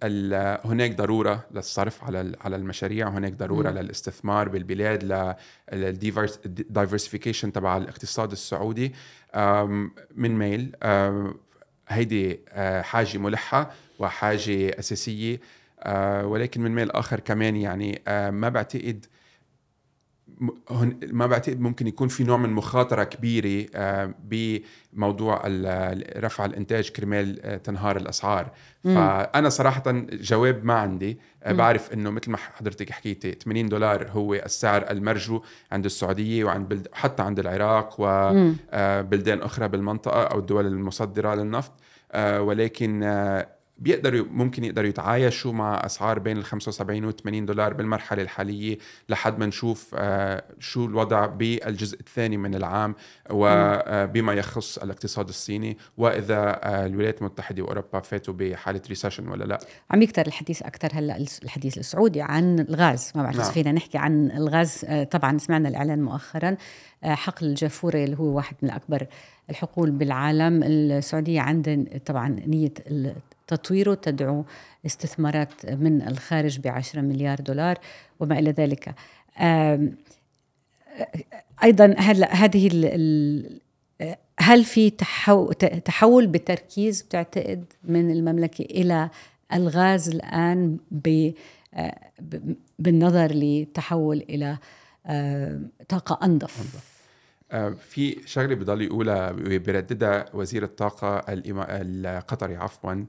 هناك 0.64 0.96
ضرورة 0.96 1.44
للصرف 1.50 2.04
على 2.04 2.32
على 2.40 2.56
المشاريع 2.56 3.08
وهناك 3.08 3.32
ضرورة 3.32 3.70
م. 3.70 3.78
للاستثمار 3.78 4.48
بالبلاد 4.48 5.34
لل 5.72 5.94
diversification 5.94 7.52
تبع 7.52 7.76
الاقتصاد 7.76 8.32
السعودي. 8.32 8.94
من 10.16 10.38
ميل 10.38 10.76
هيدي 11.88 12.40
آه، 12.48 12.82
حاجة 12.82 13.18
ملحة 13.18 13.70
وحاجة 13.98 14.78
أساسية. 14.78 15.40
آه، 15.82 16.26
ولكن 16.26 16.60
من 16.60 16.74
ميل 16.74 16.90
آخر 16.90 17.20
كمان 17.20 17.56
يعني 17.56 18.02
آه، 18.08 18.30
ما 18.30 18.48
بعتقد 18.48 19.06
ما 21.12 21.26
بعتقد 21.26 21.60
ممكن 21.60 21.86
يكون 21.86 22.08
في 22.08 22.24
نوع 22.24 22.36
من 22.36 22.50
مخاطرة 22.50 23.04
كبيرة 23.04 23.66
بموضوع 24.24 25.42
رفع 26.16 26.44
الإنتاج 26.44 26.88
كرمال 26.88 27.62
تنهار 27.62 27.96
الأسعار 27.96 28.50
مم. 28.84 28.94
فأنا 28.94 29.48
صراحة 29.48 29.82
جواب 30.12 30.64
ما 30.64 30.74
عندي 30.74 31.18
مم. 31.46 31.56
بعرف 31.56 31.92
إنه 31.92 32.10
مثل 32.10 32.30
ما 32.30 32.36
حضرتك 32.36 32.90
حكيتي 32.90 33.32
80 33.32 33.68
دولار 33.68 34.08
هو 34.10 34.34
السعر 34.34 34.90
المرجو 34.90 35.42
عند 35.72 35.84
السعودية 35.84 36.44
وعند 36.44 36.68
بلد 36.68 36.88
حتى 36.92 37.22
عند 37.22 37.38
العراق 37.38 37.94
وبلدان 37.98 39.42
أخرى 39.42 39.68
بالمنطقة 39.68 40.22
أو 40.22 40.38
الدول 40.38 40.66
المصدرة 40.66 41.34
للنفط 41.34 41.72
آه، 42.12 42.42
ولكن 42.42 43.02
آه، 43.02 43.48
بيقدروا 43.80 44.26
ممكن 44.30 44.64
يقدروا 44.64 44.88
يتعايشوا 44.88 45.52
مع 45.52 45.86
أسعار 45.86 46.18
بين 46.18 46.36
ال 46.36 46.44
75 46.44 47.04
و 47.04 47.10
80 47.10 47.46
دولار 47.46 47.74
بالمرحلة 47.74 48.22
الحالية 48.22 48.78
لحد 49.08 49.38
ما 49.38 49.46
نشوف 49.46 49.94
آه، 49.94 50.44
شو 50.58 50.84
الوضع 50.84 51.26
بالجزء 51.26 52.00
الثاني 52.00 52.36
من 52.36 52.54
العام 52.54 52.94
وبما 53.30 54.32
يخص 54.32 54.78
الاقتصاد 54.78 55.28
الصيني 55.28 55.78
وإذا 55.96 56.60
الولايات 56.86 57.18
المتحدة 57.18 57.62
وأوروبا 57.62 58.00
فاتوا 58.00 58.34
بحالة 58.34 58.82
recession 58.88 59.28
ولا 59.28 59.44
لا. 59.44 59.58
عم 59.90 60.02
يكتر 60.02 60.26
الحديث 60.26 60.62
أكثر 60.62 60.88
هلأ 60.92 61.26
الحديث 61.42 61.78
السعودي 61.78 62.22
عن 62.22 62.60
الغاز 62.60 63.12
ما 63.14 63.22
بعرف 63.22 63.36
نعم. 63.36 63.50
فينا 63.50 63.72
نحكي 63.72 63.98
عن 63.98 64.30
الغاز. 64.30 64.86
طبعا 65.10 65.38
سمعنا 65.38 65.68
الإعلان 65.68 66.02
مؤخرا 66.02 66.56
حقل 67.04 67.46
الجافورة 67.46 68.04
اللي 68.04 68.18
هو 68.18 68.24
واحد 68.24 68.56
من 68.62 68.70
اكبر 68.70 69.06
الحقول 69.50 69.90
بالعالم. 69.90 70.62
السعودية 70.62 71.40
عندها 71.40 71.98
طبعا 72.06 72.28
نية 72.46 72.74
تطويره 73.50 73.94
تدعو 73.94 74.44
استثمارات 74.86 75.66
من 75.66 76.08
الخارج 76.08 76.60
بعشرة 76.60 77.00
مليار 77.00 77.40
دولار 77.40 77.78
وما 78.20 78.38
إلى 78.38 78.50
ذلك. 78.50 78.94
أيضا 81.62 81.94
هلا 81.98 82.34
هذه 82.34 82.66
هل 84.40 84.64
في 84.64 84.90
تحول 85.84 86.26
بتركيز 86.26 87.02
بتعتقد 87.02 87.64
من 87.84 88.10
المملكة 88.10 88.62
إلى 88.62 89.10
الغاز 89.52 90.08
الآن 90.08 90.78
بالنظر 92.78 93.32
لتحول 93.34 94.24
إلى 94.30 94.58
طاقة 95.88 96.26
أنظف؟ 96.26 96.90
آه، 97.52 97.70
في 97.70 98.16
شغلة 98.26 98.54
بضل 98.54 98.82
يقولها 98.82 99.32
بيرددها 99.32 100.26
وزير 100.34 100.62
الطاقة 100.62 101.24
القطري 101.28 102.56
عفوا 102.56 103.04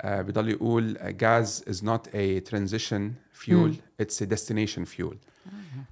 آه، 0.00 0.22
بضل 0.22 0.48
يقول 0.48 0.98
غاز 1.22 1.64
is 1.68 1.84
not 1.86 2.08
a 2.14 2.50
transition 2.50 3.00
fuel 3.44 3.72
it's 4.02 4.22
a 4.22 4.26
destination 4.26 4.84
fuel. 4.98 5.14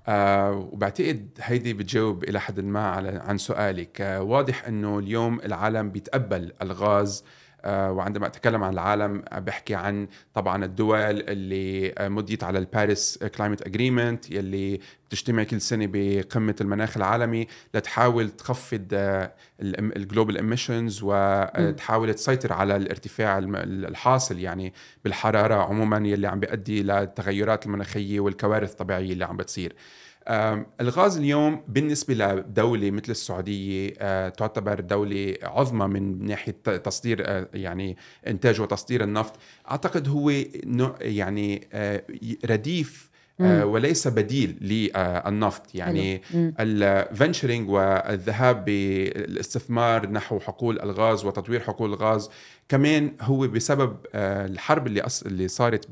آه. 0.09 0.69
وبعتقد 0.73 1.29
هيدي 1.41 1.73
بتجاوب 1.73 2.25
إلى 2.25 2.41
حد 2.41 2.61
ما 2.61 2.87
على 2.89 3.09
عن 3.09 3.39
سؤالك. 3.39 4.01
آه 4.01 4.23
واضح 4.23 4.65
إنه 4.65 4.99
اليوم 4.99 5.41
العالم 5.41 5.91
بيتقبل 5.91 6.53
الغاز 6.63 7.25
آه، 7.25 7.25
وعندما 7.67 8.27
أتكلم 8.27 8.65
عن 8.65 8.73
العالم 8.73 9.23
بحكي 9.33 9.75
عن 9.75 10.09
طبعا 10.35 10.65
الدول 10.65 10.99
اللي 11.01 11.95
مضيت 12.01 12.45
على 12.45 12.59
ال 12.59 12.69
Paris 12.69 13.19
Climate 13.37 13.63
Agreement 13.63 14.31
يلي 14.31 14.81
بتجتمع 15.09 15.43
كل 15.43 15.61
سنة 15.61 15.89
بقمة 15.93 16.55
المناخ 16.61 16.97
العالمي 16.97 17.47
لتحاول 17.75 18.31
تخفض 18.31 18.87
ال 19.61 19.72
global 19.72 20.37
emissions 20.37 21.01
وتحاول 21.03 22.15
تسيطر 22.15 22.53
على 22.53 22.77
الارتفاع 22.77 23.39
الحاصل 23.39 24.39
يعني 24.39 24.73
بالحرارة 25.05 25.55
عموما 25.55 26.09
يلي 26.09 26.27
عم 26.27 26.41
بيؤدي 26.41 26.83
للتغيرات 26.83 27.67
المناخية 27.67 28.21
والكوارث 28.21 28.71
الطبيعية 28.71 29.13
اللي 29.13 29.25
عم 29.25 29.37
بتصير. 29.37 29.75
الغاز 30.81 31.17
اليوم 31.17 31.63
بالنسبة 31.69 32.15
لدولة 32.15 32.91
مثل 32.91 33.11
السعودية 33.13 33.93
آه، 33.99 34.29
تعتبر 34.29 34.81
دولة 34.81 35.35
عظمى 35.43 35.87
من 35.87 36.27
ناحية 36.27 36.53
تصدير 36.85 37.23
آه، 37.27 37.49
يعني 37.55 37.97
إنتاج 38.27 38.61
وتصدير 38.61 39.05
النفط. 39.05 39.37
أعتقد 39.71 40.09
هو 40.09 40.31
يعني 41.01 41.69
آه، 41.73 42.03
رديف 42.45 43.09
وليس 43.41 44.09
بديل 44.09 44.57
للنفط. 44.61 45.75
يعني 45.75 46.23
الفنشرينج 46.35 47.71
والذهاب 47.71 48.65
بالاستثمار 48.65 50.11
نحو 50.11 50.41
حقول 50.41 50.81
الغاز 50.81 51.25
وتطوير 51.25 51.61
حقول 51.61 51.93
الغاز 51.93 52.31
كمان 52.69 53.13
هو 53.21 53.49
بسبب 53.49 53.97
الحرب 54.15 54.87
اللي 54.87 55.07
اللي 55.27 55.49
صارت 55.49 55.87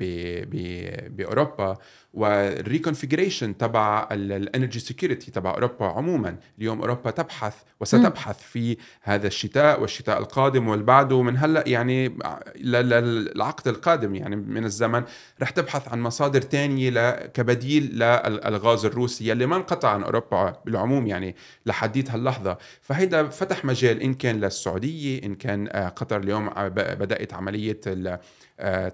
بأوروبا 1.11 1.79
وال 2.16 2.33
reconfiguration 2.33 3.57
تبع 3.57 4.09
ال 4.12 4.22
energy 4.22 4.79
security 4.79 5.31
تبع 5.31 5.50
أوروبا 5.50 5.87
عموما. 5.87 6.37
اليوم 6.59 6.81
أوروبا 6.81 7.11
تبحث 7.11 7.55
وستبحث 7.81 8.42
في 8.42 8.76
هذا 9.02 9.26
الشتاء 9.26 9.81
والشتاء 9.81 10.18
القادم 10.18 10.68
والبعده 10.68 11.22
من 11.22 11.37
هلأ 11.37 11.64
يعني 11.66 12.18
للعقد 12.61 13.68
القادم 13.68 14.14
يعني 14.14 14.37
من 14.37 14.64
الزمن 14.64 15.02
رح 15.42 15.50
تبحث 15.50 15.88
عن 15.88 16.00
مصادر 16.00 16.40
ثانية 16.40 17.12
كبديل 17.26 17.83
للغاز 17.94 18.85
الروسي 18.85 19.29
يلي 19.29 19.46
ما 19.46 19.57
انقطع 19.57 19.88
عن 19.88 20.02
أوروبا 20.02 20.57
بالعموم 20.64 21.07
يعني 21.07 21.37
لحديت 21.66 22.11
هاللحظة. 22.11 22.59
فهيدا 22.81 23.29
فتح 23.29 23.64
مجال 23.64 24.02
إن 24.02 24.14
كان 24.14 24.40
للسعودية 24.40 25.22
إن 25.24 25.35
كان 25.35 25.68
آه، 25.70 25.88
قطر 25.88 26.16
اليوم 26.16 26.48
بدأت 26.74 27.35
عملية 27.35 27.81
آه، 27.87 28.20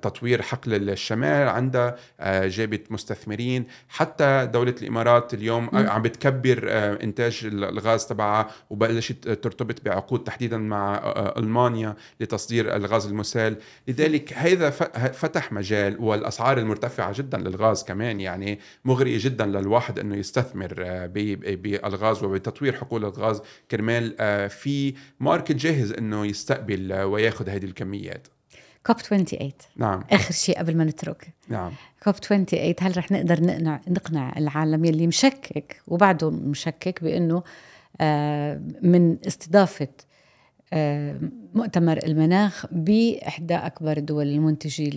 تطوير 0.02 0.42
حقل 0.42 0.90
الشمال 0.90 1.48
عندها 1.48 1.96
آه، 2.20 2.46
جابت 2.46 2.92
مستثمرين. 2.92 3.66
حتى 3.88 4.48
دولة 4.52 4.74
الإمارات 4.82 5.34
اليوم. 5.34 5.70
عم 5.72 6.02
بتكبر 6.02 6.64
آه، 6.68 6.98
إنتاج 7.02 7.40
الغاز 7.44 8.06
تبعها 8.06 8.50
وبلشت 8.70 9.28
ترتبط 9.28 9.84
بعقود 9.84 10.24
تحديدا 10.24 10.58
مع 10.58 11.00
ألمانيا 11.36 11.96
لتصدير 12.20 12.76
الغاز 12.76 13.06
المسال. 13.06 13.56
لذلك 13.88 14.32
هذا 14.32 14.70
فتح 15.10 15.52
مجال 15.52 15.96
والأسعار 16.00 16.58
المرتفعة 16.58 17.12
جدا 17.18 17.38
للغاز 17.38 17.84
كمان 17.84 18.20
يعني 18.20 18.60
مغرية 18.84 19.18
جدا 19.20 19.46
للواحد 19.46 19.98
أنه 19.98 20.16
يستثمر 20.16 20.74
بالغاز 21.56 22.22
وبتطوير 22.22 22.72
حقول 22.76 23.04
الغاز 23.04 23.42
كرمال 23.70 24.10
في 24.50 24.94
ماركت 25.20 25.52
جاهز 25.52 25.92
أنه 25.92 26.26
يستقبل 26.26 26.92
وياخذ 26.92 27.48
هذه 27.48 27.64
الكميات. 27.64 28.28
كوب 28.86 28.96
28 29.00 29.52
نعم. 29.76 30.04
آخر 30.10 30.32
شيء 30.32 30.58
قبل 30.58 30.76
ما 30.76 30.84
نترك. 30.84 31.34
نعم. 31.48 31.72
كوب 32.02 32.14
28 32.14 32.74
هل 32.80 32.98
رح 32.98 33.12
نقدر 33.12 33.40
نقنع 33.40 33.80
نقنع 33.88 34.32
العالم 34.38 34.84
يلي 34.84 35.06
مشكك 35.06 35.82
وبعده 35.86 36.30
مشكك 36.30 37.04
بأنه 37.04 37.42
آه، 38.00 38.62
من 38.82 39.26
استضافة 39.26 39.88
آه، 40.72 41.20
مؤتمر 41.54 41.98
المناخ 42.04 42.66
بإحدى 42.72 43.54
أكبر 43.54 43.96
الدول 43.96 44.26
المنتجة 44.26 44.90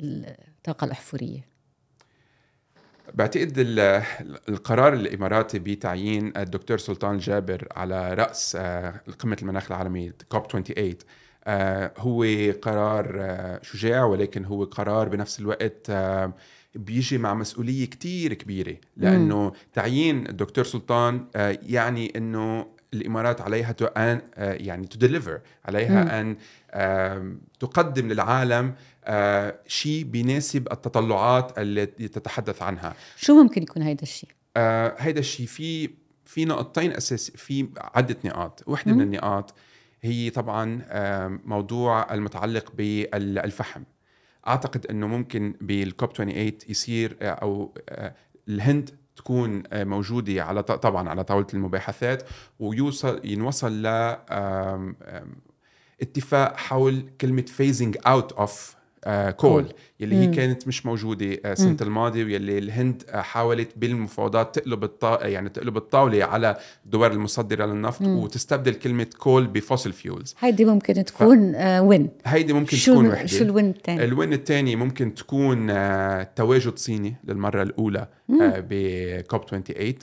للطاقة 0.00 0.84
الأحفورية؟ 0.84 1.48
بعتقد 3.14 3.58
القرار 4.48 4.94
الإماراتي 4.94 5.58
بتعيين 5.58 6.32
الدكتور 6.36 6.78
سلطان 6.78 7.18
جابر 7.18 7.68
على 7.76 8.14
رأس 8.14 8.56
آه، 8.60 9.00
قمة 9.18 9.36
المناخ 9.42 9.66
العالمي 9.72 10.12
COP 10.28 10.50
28 10.50 10.88
آه 10.88 10.96
هو 11.98 12.24
قرار 12.62 13.16
آه 13.20 13.60
شجاع 13.62 14.04
ولكن 14.04 14.44
هو 14.44 14.64
قرار 14.64 15.08
بنفس 15.08 15.40
الوقت 15.40 15.86
آه 15.90 16.32
بيجي 16.74 17.18
مع 17.18 17.34
مسؤولية 17.34 17.86
كتير 17.86 18.34
كبيرة. 18.34 18.76
لأنه 18.96 19.52
تعيين 19.72 20.26
الدكتور 20.28 20.64
سلطان 20.64 21.26
آه 21.36 21.58
يعني 21.62 22.12
إنه 22.16 22.66
الإمارات 22.94 23.40
عليها 23.40 23.72
to 23.72 24.20
آه 24.34 24.52
يعني 24.52 24.86
to 24.86 24.98
deliver 24.98 25.40
عليها 25.64 26.04
م. 26.04 26.08
أن 26.08 26.36
آه 26.70 27.32
تقدم 27.60 28.08
للعالم 28.08 28.74
آه 29.04 29.54
شيء 29.66 30.04
بيناسب 30.04 30.68
التطلعات 30.72 31.58
التي 31.58 32.08
تتحدث 32.08 32.62
عنها. 32.62 32.94
شو 33.16 33.42
ممكن 33.42 33.62
يكون 33.62 33.82
هيدا 33.82 34.02
الشيء؟ 34.02 34.30
آه 34.56 34.94
هيدا 34.98 35.20
الشيء 35.20 35.46
في 35.46 35.90
في 36.24 36.44
نقطتين 36.44 36.92
اساسي 36.92 37.32
في 37.36 37.68
عدة 37.94 38.16
نقاط. 38.24 38.62
وحده 38.66 38.92
من 38.92 39.00
النقاط 39.00 39.54
هي 40.02 40.30
طبعا 40.30 40.82
موضوع 41.44 42.14
المتعلق 42.14 42.72
بالفحم. 42.72 43.82
أعتقد 44.46 44.86
إنه 44.86 45.06
ممكن 45.06 45.54
بال 45.60 45.81
COP 45.81 46.12
28 46.16 46.52
يصير 46.68 47.16
آه 47.22 47.30
أو 47.30 47.74
آه 47.88 48.14
الهند 48.48 48.90
تكون 49.16 49.62
آه، 49.72 49.84
موجودة 49.84 50.44
على 50.44 50.62
طبعا 50.62 51.08
على 51.08 51.24
طاولة 51.24 51.46
المباحثات 51.54 52.22
ويوصل 52.58 53.20
ينوصل 53.24 53.82
ل 53.82 54.16
اتفاق 56.00 56.56
حول 56.56 57.10
كلمة 57.20 57.42
phasing 57.42 57.96
out 58.06 58.32
of 58.32 58.76
coal 59.36 59.72
يلي 60.00 60.16
هي 60.16 60.26
كانت 60.26 60.68
مش 60.68 60.86
موجودة 60.86 61.38
السنة 61.44 61.76
آه، 61.80 61.84
الماضية 61.84 62.24
واللي 62.24 62.58
الهند 62.58 63.02
آه، 63.08 63.20
حاولت 63.20 63.68
بالمفاوضات 63.76 64.58
تقلب 64.58 64.84
الطا... 64.84 65.26
يعني 65.26 65.48
تقلب 65.48 65.76
الطاولة 65.76 66.24
على 66.24 66.56
الدول 66.84 67.12
المصدرة 67.12 67.66
للنفط 67.66 68.02
مم. 68.02 68.18
وتستبدل 68.18 68.74
كلمة 68.74 69.06
coal 69.18 69.46
ب 69.46 69.53
fossil 69.53 69.92
fuels. 69.92 70.34
هيدي 70.38 70.64
ممكن 70.64 71.04
تكون 71.04 71.52
ف... 71.52 71.56
وين 71.82 72.08
هيدي 72.24 72.52
ممكن 72.52 72.76
شو 72.76 72.92
تكون 72.92 73.08
وحدة. 73.08 73.26
شو 73.26 73.44
ال 73.44 73.50
win 73.50 73.70
الثاني 73.70 74.04
الوين 74.04 74.32
الثاني 74.32 74.76
ممكن 74.76 75.14
تكون 75.14 75.66
تواجد 76.34 76.78
صيني 76.78 77.14
للمرة 77.24 77.62
الأولى 77.62 78.08
ب 78.28 78.57
COP 78.57 79.44
28 79.44 79.94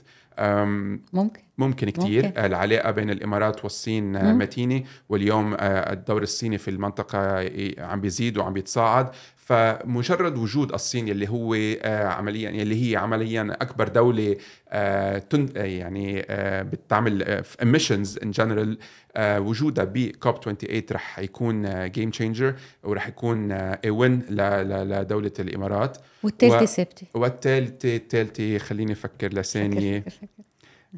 ممكن. 1.13 1.41
ممكن 1.57 1.89
كثير 1.89 2.25
ممكن. 2.25 2.39
العلاقة 2.39 2.91
بين 2.91 3.09
الإمارات 3.09 3.63
والصين 3.63 4.03
مم. 4.03 4.37
متينة 4.37 4.83
واليوم 5.09 5.53
آه، 5.53 5.93
الدور 5.93 6.23
الصيني 6.23 6.57
في 6.57 6.71
المنطقة 6.71 7.49
عم 7.79 8.01
بيزيد 8.01 8.37
وعم 8.37 8.53
بيتصاعد. 8.53 9.09
فمجرد 9.35 10.37
وجود 10.37 10.73
الصين 10.73 11.09
اللي 11.09 11.29
هو 11.29 11.53
آه، 11.55 12.07
عمليا 12.07 12.49
اللي 12.49 12.91
هي 12.91 12.95
عمليا 12.95 13.57
أكبر 13.61 13.87
دولة 13.87 14.35
آه، 14.69 15.23
يعني 15.55 16.25
بتعمل 16.63 17.43
emissions 17.61 18.23
in 18.23 18.31
general 18.31 18.77
وجودها 19.19 19.83
ب 19.83 19.98
COP 19.98 20.43
28 20.43 20.83
رح 20.91 21.19
يكون 21.19 21.89
game 21.91 22.09
changer 22.09 22.55
ورح 22.83 23.07
يكون 23.07 23.51
win 23.87 24.21
لدولة 24.29 25.31
الإمارات. 25.39 25.97
والثالثه 26.23 26.63
و... 26.63 26.65
ثابتة. 26.65 27.07
والثالثه 27.13 27.95
الثالثه 27.95 28.57
خليني 28.57 28.91
أفكر 28.91 29.33
لثانية. 29.33 30.03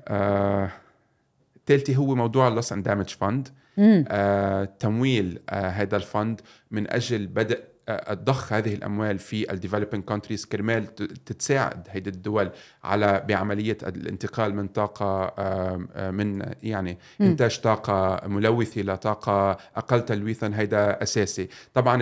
آه 0.07 0.71
هو 1.95 2.15
موضوع 2.15 2.47
ال 2.47 2.52
loss 2.52 2.71
and 2.71 2.85
damage 2.85 3.09
fund 3.09 3.49
تمويل 4.79 5.39
آه 5.49 5.69
هذا 5.69 5.95
ال 5.95 6.04
fund 6.04 6.41
من 6.71 6.89
أجل 6.91 7.27
بدء 7.27 7.59
تضخ 7.87 8.53
هذه 8.53 8.73
الأموال 8.73 9.19
في 9.19 9.51
ال 9.51 9.56
developing 9.56 10.03
countries 10.03 10.45
كرمال 10.45 10.95
تتساعد 10.95 11.87
هيدي 11.89 12.09
الدول 12.09 12.51
على 12.83 13.23
بعملية 13.27 13.77
الانتقال 13.83 14.55
من 14.55 14.67
طاقة 14.67 15.33
من 16.11 16.53
يعني 16.63 16.97
إنتاج 17.21 17.59
طاقة 17.59 18.27
ملوثة 18.27 18.81
لطاقه 18.81 19.57
أقل 19.75 20.05
تلويثا 20.05 20.51
هيدا 20.55 21.03
أساسي. 21.03 21.49
طبعا 21.73 21.99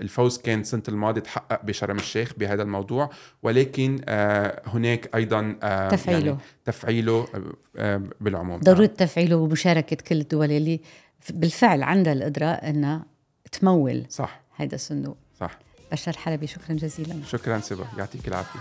الفوز 0.00 0.38
كان 0.38 0.60
السنة 0.60 0.82
الماضية 0.88 1.20
تحقق 1.20 1.64
بشرم 1.64 1.96
الشيخ 1.96 2.32
بهذا 2.38 2.62
الموضوع 2.62 3.10
ولكن 3.42 4.00
آه، 4.08 4.62
هناك 4.66 5.14
أيضا 5.14 5.52
تفعيله. 5.90 6.26
يعني 6.26 6.38
تفعيله 6.64 7.26
بالعموم. 8.20 8.60
ضروره 8.60 8.86
نعم. 8.86 8.94
تفعيله 8.94 9.36
ومشاركة 9.36 9.96
كل 9.96 10.20
الدول 10.20 10.50
اللي 10.50 10.80
بالفعل 11.30 11.82
عندها 11.82 12.12
القدرة 12.12 12.46
إنها 12.46 13.04
تمول 13.52 14.06
صح. 14.08 14.41
هذا 14.54 14.74
الصندوق 14.74 15.16
صح. 15.40 15.58
بشار 15.92 16.16
حلبي 16.16 16.46
شكرا 16.46 16.74
جزيلا. 16.74 17.20
شكرا 17.28 17.60
سبا 17.60 17.86
يعطيك 17.98 18.28
العافية. 18.28 18.60